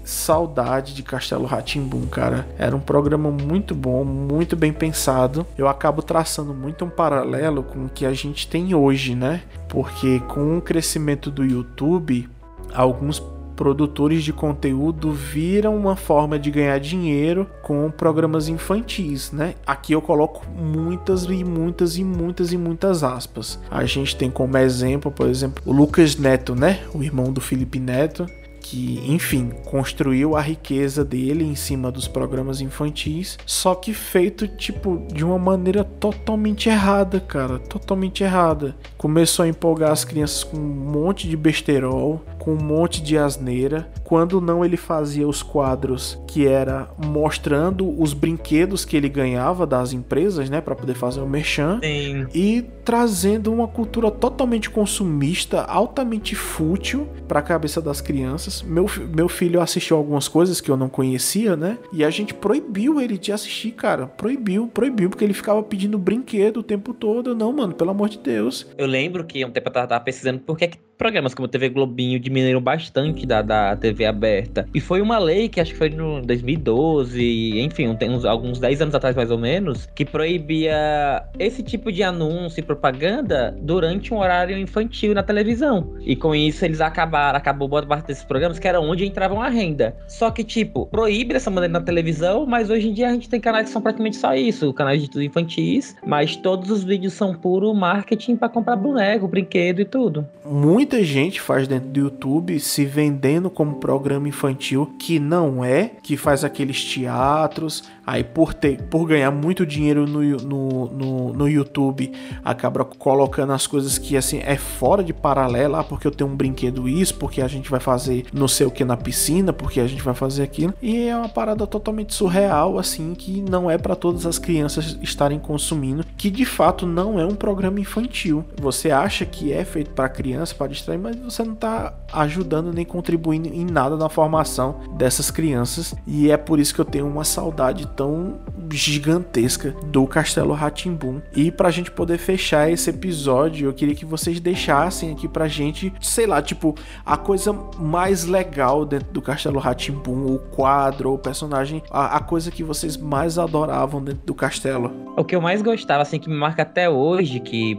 [0.05, 2.47] Saudade de Castelo Ratimbum, cara.
[2.57, 5.45] Era um programa muito bom, muito bem pensado.
[5.57, 9.41] Eu acabo traçando muito um paralelo com o que a gente tem hoje, né?
[9.67, 12.29] Porque com o crescimento do YouTube,
[12.73, 13.19] alguns
[13.55, 19.55] produtores de conteúdo viram uma forma de ganhar dinheiro com programas infantis, né?
[19.65, 23.57] Aqui eu coloco muitas e muitas e muitas e muitas aspas.
[23.71, 26.81] A gente tem como exemplo, por exemplo, o Lucas Neto, né?
[26.93, 28.25] O irmão do Felipe Neto,
[28.67, 35.05] que, enfim, construiu a riqueza dele em cima dos programas infantis, só que feito tipo
[35.13, 38.75] de uma maneira totalmente errada, cara, totalmente errada.
[38.97, 43.89] Começou a empolgar as crianças com um monte de besterol, com um monte de asneira,
[44.03, 49.93] quando não ele fazia os quadros que era mostrando os brinquedos que ele ganhava das
[49.93, 52.27] empresas, né, para poder fazer o merchan, Sim.
[52.35, 58.61] e trazendo uma cultura totalmente consumista, altamente fútil para a cabeça das crianças.
[58.61, 58.85] Meu,
[59.15, 61.79] meu filho assistiu algumas coisas que eu não conhecia, né?
[61.91, 64.05] E a gente proibiu ele de assistir, cara.
[64.05, 67.33] Proibiu, proibiu, porque ele ficava pedindo brinquedo o tempo todo.
[67.33, 68.67] Não, mano, pelo amor de Deus.
[68.77, 72.19] Eu lembro que um tempo eu tava pesquisando por que que programas como TV Globinho
[72.35, 74.67] diminuíram bastante da, da TV aberta.
[74.73, 78.81] E foi uma lei que acho que foi no 2012, enfim, tem uns, alguns 10
[78.81, 84.19] anos atrás mais ou menos, que proibia esse tipo de anúncio e propaganda durante um
[84.19, 85.95] horário infantil na televisão.
[86.01, 89.47] E com isso eles acabaram, acabou boa parte desses programas que era onde entravam a
[89.47, 89.95] renda.
[90.07, 93.39] Só que, tipo, proíbe dessa maneira na televisão, mas hoje em dia a gente tem
[93.39, 97.33] canais que são praticamente só isso, canais de tudo infantis, mas todos os vídeos são
[97.33, 100.27] puro marketing pra comprar boneco, brinquedo e tudo.
[100.43, 102.24] Muita gente faz dentro do YouTube
[102.59, 108.81] se vendendo como programa infantil que não é, que faz aqueles teatros, aí por ter,
[108.83, 112.11] por ganhar muito dinheiro no, no, no, no YouTube,
[112.43, 116.35] acaba colocando as coisas que assim é fora de paralelo, ah, porque eu tenho um
[116.35, 119.87] brinquedo isso, porque a gente vai fazer não sei o que na piscina, porque a
[119.87, 123.95] gente vai fazer aquilo, e é uma parada totalmente surreal assim que não é para
[123.95, 128.45] todas as crianças estarem consumindo, que de fato não é um programa infantil.
[128.61, 132.85] Você acha que é feito para criança, para distrair, mas você não tá ajudando nem
[132.85, 137.23] contribuindo em nada na formação dessas crianças, e é por isso que eu tenho uma
[137.23, 138.39] saudade tão
[138.71, 141.21] gigantesca do Castelo Ratimbum.
[141.35, 145.93] E pra gente poder fechar esse episódio, eu queria que vocês deixassem aqui pra gente,
[146.01, 146.75] sei lá, tipo,
[147.05, 152.51] a coisa mais legal dentro do Castelo Ratimbum, o quadro, o personagem, a, a coisa
[152.51, 154.91] que vocês mais adoravam dentro do castelo.
[155.17, 157.77] O que eu mais gostava, assim, que me marca até hoje, que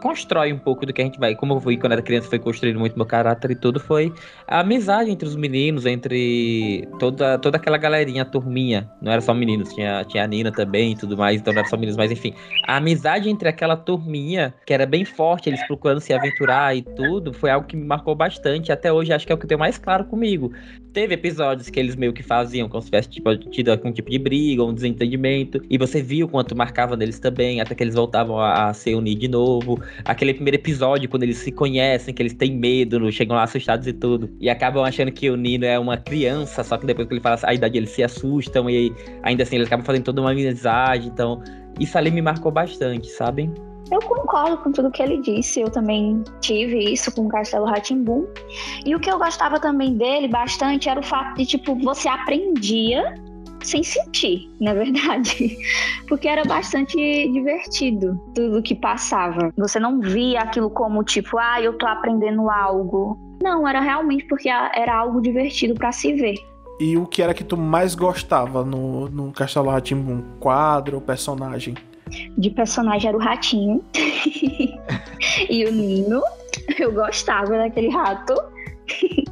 [0.00, 1.34] constrói um pouco do que a gente vai.
[1.36, 4.12] Como eu fui quando era criança, foi construindo muito meu caráter e tudo, foi
[4.50, 8.90] a amizade entre os meninos, entre toda, toda aquela galerinha, a turminha.
[9.00, 11.68] Não era só meninos, tinha, tinha a Nina também e tudo mais, então não era
[11.68, 12.34] só meninos, mas enfim.
[12.66, 17.32] A amizade entre aquela turminha, que era bem forte, eles procurando se aventurar e tudo,
[17.32, 18.72] foi algo que me marcou bastante.
[18.72, 20.52] Até hoje acho que é o que tenho mais claro comigo.
[20.92, 24.18] Teve episódios que eles meio que faziam como se tivesse tipo, tido algum tipo de
[24.18, 28.68] briga, um desentendimento, e você viu quanto marcava neles também, até que eles voltavam a,
[28.68, 32.56] a se unir de novo aquele primeiro episódio, quando eles se conhecem, que eles têm
[32.56, 34.28] medo, chegam lá assustados e tudo.
[34.40, 37.38] E acabam achando que o Nino é uma criança, só que depois que ele fala
[37.42, 38.90] a idade, eles se assustam e
[39.22, 41.08] ainda assim eles acabam fazendo toda uma amizade.
[41.08, 41.42] Então,
[41.78, 43.52] isso ali me marcou bastante, sabem?
[43.92, 45.60] Eu concordo com tudo que ele disse.
[45.60, 48.26] Eu também tive isso com o Castelo Ratimbum.
[48.86, 53.14] E o que eu gostava também dele bastante era o fato de, tipo, você aprendia
[53.62, 55.56] sem sentir, na verdade.
[56.08, 59.52] Porque era bastante divertido tudo que passava.
[59.56, 63.18] Você não via aquilo como tipo, ah, eu tô aprendendo algo.
[63.42, 66.34] Não, era realmente porque era algo divertido para se ver.
[66.78, 70.22] E o que era que tu mais gostava no, no Castelo Ratimbum?
[70.38, 71.74] Quadro ou personagem?
[72.36, 73.84] De personagem era o ratinho
[75.48, 76.22] e o Nino.
[76.78, 78.34] Eu gostava daquele rato.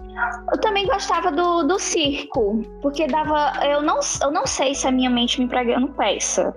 [0.52, 3.52] Eu também gostava do, do circo, porque dava.
[3.64, 6.54] Eu não, eu não sei se a minha mente me pregando peça.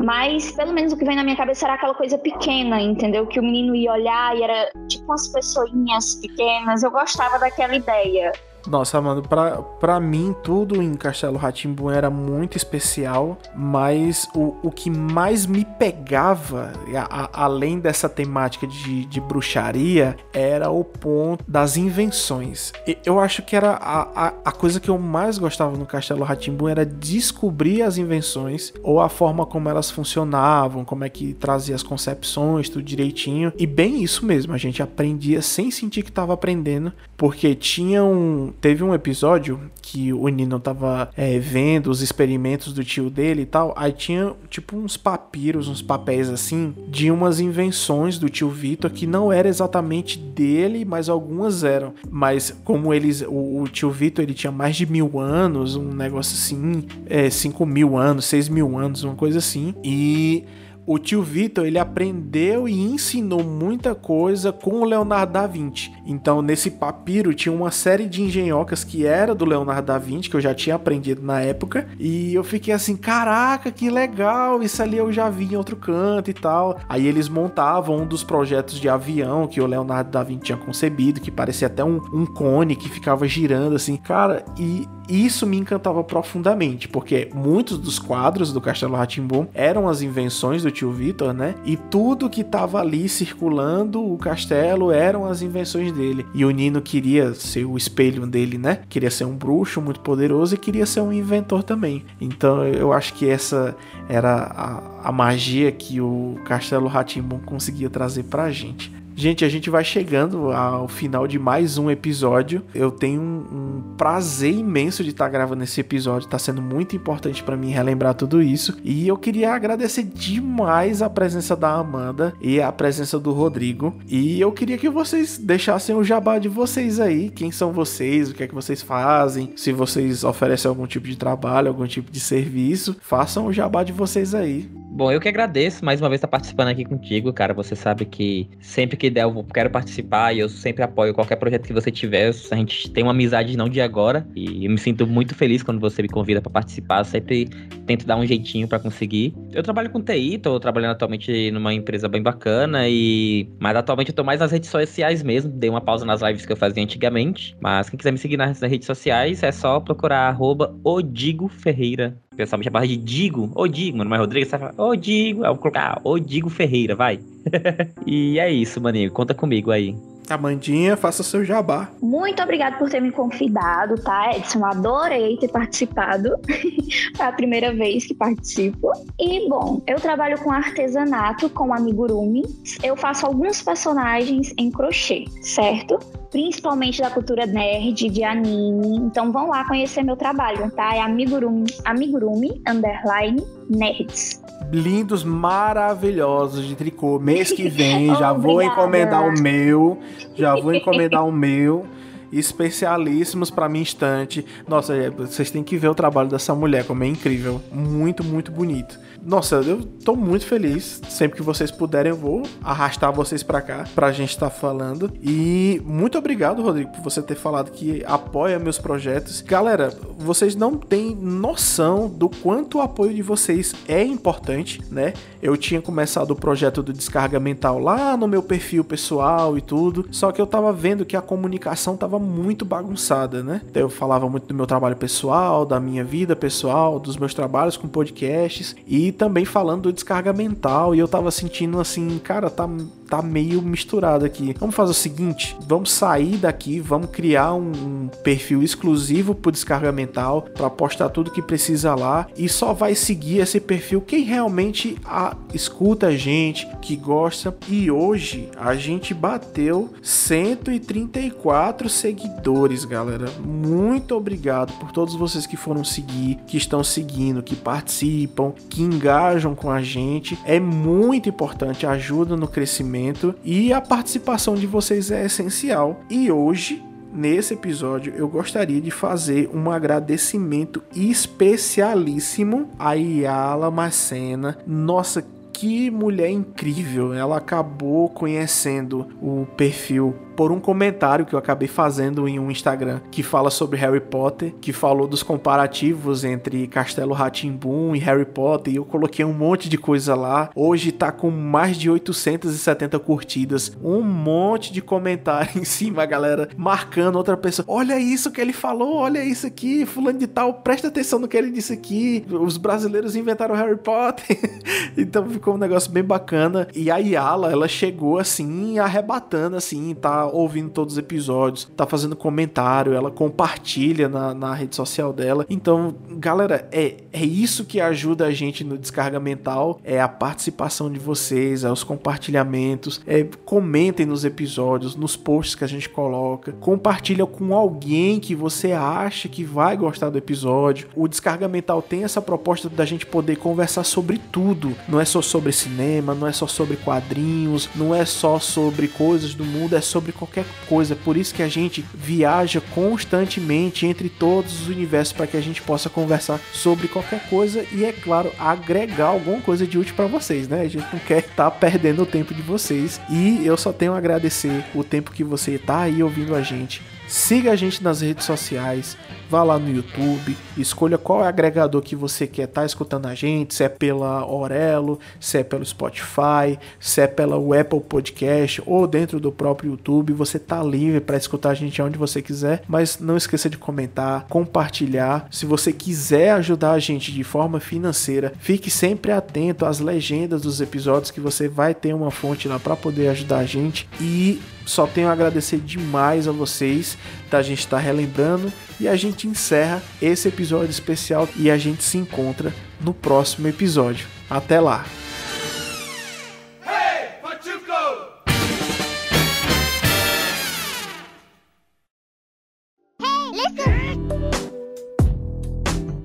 [0.00, 3.26] Mas pelo menos o que vem na minha cabeça era aquela coisa pequena, entendeu?
[3.26, 6.82] Que o menino ia olhar e era tipo umas pessoinhas pequenas.
[6.82, 8.32] Eu gostava daquela ideia.
[8.66, 14.70] Nossa, mano, pra, pra mim tudo em Castelo Ratimbun era muito especial, mas o, o
[14.70, 21.44] que mais me pegava, a, a, além dessa temática de, de bruxaria, era o ponto
[21.46, 22.72] das invenções.
[22.86, 26.24] E, eu acho que era a, a, a, coisa que eu mais gostava no Castelo
[26.24, 31.74] Ratimbun era descobrir as invenções, ou a forma como elas funcionavam, como é que trazia
[31.74, 33.52] as concepções, tudo direitinho.
[33.56, 38.47] E bem isso mesmo, a gente aprendia sem sentir que estava aprendendo, porque tinha um
[38.60, 43.46] teve um episódio que o Nino tava é, vendo os experimentos do tio dele e
[43.46, 43.72] tal.
[43.76, 49.06] Aí tinha tipo uns papiros, uns papéis assim, de umas invenções do tio Vitor que
[49.06, 51.94] não era exatamente dele, mas algumas eram.
[52.10, 56.34] Mas como eles, o, o tio Vitor ele tinha mais de mil anos, um negócio
[56.34, 59.74] assim, é, cinco mil anos, seis mil anos, uma coisa assim.
[59.82, 60.44] E
[60.88, 65.92] o tio Vitor, ele aprendeu e ensinou muita coisa com o Leonardo da Vinci.
[66.06, 70.36] Então, nesse papiro tinha uma série de engenhocas que era do Leonardo da Vinci, que
[70.36, 74.96] eu já tinha aprendido na época, e eu fiquei assim, caraca, que legal, isso ali
[74.96, 76.80] eu já vi em outro canto e tal.
[76.88, 81.20] Aí eles montavam um dos projetos de avião que o Leonardo da Vinci tinha concebido,
[81.20, 83.98] que parecia até um, um cone que ficava girando assim.
[83.98, 90.02] Cara, e isso me encantava profundamente, porque muitos dos quadros do Castelo Ratimbum eram as
[90.02, 91.54] invenções do tio Vitor, né?
[91.64, 96.24] E tudo que tava ali circulando o castelo eram as invenções dele.
[96.32, 98.80] E o Nino queria ser o espelho dele, né?
[98.88, 102.04] Queria ser um bruxo muito poderoso e queria ser um inventor também.
[102.20, 103.76] Então eu acho que essa
[104.08, 108.92] era a, a magia que o Castelo Ratimbum conseguia trazer pra gente.
[109.18, 112.62] Gente, a gente vai chegando ao final de mais um episódio.
[112.72, 116.26] Eu tenho um, um prazer imenso de estar gravando esse episódio.
[116.26, 118.78] Está sendo muito importante para mim relembrar tudo isso.
[118.84, 123.98] E eu queria agradecer demais a presença da Amanda e a presença do Rodrigo.
[124.06, 127.28] E eu queria que vocês deixassem o jabá de vocês aí.
[127.28, 128.30] Quem são vocês?
[128.30, 129.52] O que é que vocês fazem?
[129.56, 133.90] Se vocês oferecem algum tipo de trabalho, algum tipo de serviço, façam o jabá de
[133.92, 134.70] vocês aí.
[134.90, 137.54] Bom, eu que agradeço mais uma vez estar participando aqui contigo, cara.
[137.54, 141.66] Você sabe que sempre que der eu quero participar e eu sempre apoio qualquer projeto
[141.66, 142.32] que você tiver.
[142.50, 145.80] A gente tem uma amizade não de agora e eu me sinto muito feliz quando
[145.80, 147.00] você me convida para participar.
[147.00, 147.48] Eu sempre
[147.86, 149.34] tento dar um jeitinho para conseguir.
[149.52, 154.14] Eu trabalho com TI, tô trabalhando atualmente numa empresa bem bacana e mas atualmente eu
[154.14, 155.50] tô mais nas redes sociais mesmo.
[155.50, 158.60] Dei uma pausa nas lives que eu fazia antigamente, mas quem quiser me seguir nas
[158.60, 160.36] redes sociais é só procurar
[160.84, 164.94] @odigoferreira o pessoal me chamava de Digo, ô Digo, mano, mas Rodrigo, você fala, ô
[164.94, 167.18] Digo, eu vou colocar, ô Digo Ferreira, vai.
[168.06, 169.96] e é isso, maninho, conta comigo aí.
[170.34, 171.88] Amandinha, faça seu jabá.
[172.00, 174.64] Muito obrigada por ter me convidado, tá, Edson?
[174.64, 176.30] Adorei ter participado.
[177.18, 178.92] é a primeira vez que participo.
[179.18, 182.42] E, bom, eu trabalho com artesanato, com amigurumi.
[182.82, 185.98] Eu faço alguns personagens em crochê, certo?
[186.30, 188.98] Principalmente da cultura nerd, de anime.
[188.98, 190.94] Então vão lá conhecer meu trabalho, tá?
[190.94, 197.18] É amigurumi, amigurumi underline nerds lindos, maravilhosos de tricô.
[197.18, 199.98] Mês que vem já vou encomendar o meu,
[200.34, 201.86] já vou encomendar o meu.
[202.30, 204.44] Especialíssimos para minha estante.
[204.66, 207.58] Nossa, é, vocês têm que ver o trabalho dessa mulher, como é incrível.
[207.72, 209.00] Muito, muito bonito.
[209.28, 211.02] Nossa, eu tô muito feliz.
[211.06, 215.12] Sempre que vocês puderem, eu vou arrastar vocês para cá pra gente estar tá falando.
[215.22, 219.42] E muito obrigado, Rodrigo, por você ter falado que apoia meus projetos.
[219.42, 225.12] Galera, vocês não têm noção do quanto o apoio de vocês é importante, né?
[225.42, 230.08] Eu tinha começado o projeto do descarga mental lá no meu perfil pessoal e tudo,
[230.10, 233.60] só que eu tava vendo que a comunicação tava muito bagunçada, né?
[233.68, 237.76] Então, eu falava muito do meu trabalho pessoal, da minha vida pessoal, dos meus trabalhos
[237.76, 240.94] com podcasts e também falando do descarga mental.
[240.94, 242.66] E eu tava sentindo assim, cara, tá,
[243.08, 244.54] tá meio misturado aqui.
[244.58, 250.42] Vamos fazer o seguinte: vamos sair daqui, vamos criar um perfil exclusivo pro descarga mental
[250.54, 255.34] para postar tudo que precisa lá e só vai seguir esse perfil quem realmente a,
[255.54, 257.56] escuta a gente, que gosta.
[257.68, 263.30] E hoje a gente bateu 134 seguidores, galera.
[263.44, 269.54] Muito obrigado por todos vocês que foram seguir, que estão seguindo, que participam, que engajam
[269.54, 270.38] com a gente.
[270.44, 272.97] É muito importante, ajuda no crescimento
[273.44, 276.00] e a participação de vocês é essencial.
[276.10, 284.58] E hoje nesse episódio eu gostaria de fazer um agradecimento especialíssimo a Yala Macena.
[284.66, 287.12] Nossa, que mulher incrível!
[287.12, 293.00] Ela acabou conhecendo o perfil por um comentário que eu acabei fazendo em um Instagram
[293.10, 298.72] que fala sobre Harry Potter, que falou dos comparativos entre Castelo Ratimbun e Harry Potter,
[298.72, 300.48] e eu coloquei um monte de coisa lá.
[300.54, 307.16] Hoje tá com mais de 870 curtidas, um monte de comentário em cima, galera, marcando
[307.16, 307.66] outra pessoa.
[307.68, 311.36] Olha isso que ele falou, olha isso aqui, fulano de tal, presta atenção no que
[311.36, 312.24] ele disse aqui.
[312.30, 314.38] Os brasileiros inventaram Harry Potter.
[314.96, 316.68] então ficou um negócio bem bacana.
[316.76, 322.16] E a Yala, ela chegou assim, arrebatando assim, tá ouvindo todos os episódios, tá fazendo
[322.16, 325.46] comentário, ela compartilha na, na rede social dela.
[325.48, 330.90] Então, galera, é, é isso que ajuda a gente no descarga mental, é a participação
[330.90, 336.52] de vocês, é os compartilhamentos, é comentem nos episódios, nos posts que a gente coloca,
[336.52, 340.88] compartilha com alguém que você acha que vai gostar do episódio.
[340.94, 345.22] O descarga mental tem essa proposta da gente poder conversar sobre tudo, não é só
[345.22, 349.80] sobre cinema, não é só sobre quadrinhos, não é só sobre coisas do mundo, é
[349.80, 350.96] sobre qualquer coisa.
[350.96, 355.62] Por isso que a gente viaja constantemente entre todos os universos para que a gente
[355.62, 360.48] possa conversar sobre qualquer coisa e, é claro, agregar alguma coisa de útil para vocês,
[360.48, 360.62] né?
[360.62, 363.92] A gente não quer estar tá perdendo o tempo de vocês e eu só tenho
[363.94, 366.82] a agradecer o tempo que você tá aí ouvindo a gente.
[367.06, 368.96] Siga a gente nas redes sociais,
[369.28, 373.06] vá lá no YouTube, escolha qual é o agregador que você quer estar tá escutando
[373.06, 378.62] a gente, se é pela Orelo, se é pelo Spotify, se é pela Apple Podcast
[378.66, 382.62] ou dentro do próprio YouTube, você tá livre para escutar a gente onde você quiser,
[382.66, 385.28] mas não esqueça de comentar, compartilhar.
[385.30, 390.60] Se você quiser ajudar a gente de forma financeira, fique sempre atento às legendas dos
[390.60, 394.86] episódios que você vai ter uma fonte lá para poder ajudar a gente e só
[394.86, 396.98] tenho a agradecer demais a vocês
[397.30, 401.82] da gente estar tá relembrando e a gente encerra esse episódio especial e a gente
[401.82, 404.06] se encontra no próximo episódio.
[404.30, 404.86] Até lá.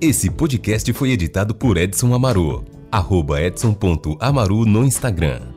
[0.00, 2.62] Esse podcast foi editado por Edson Amaru.
[2.92, 5.53] Arroba edson.amaru no Instagram.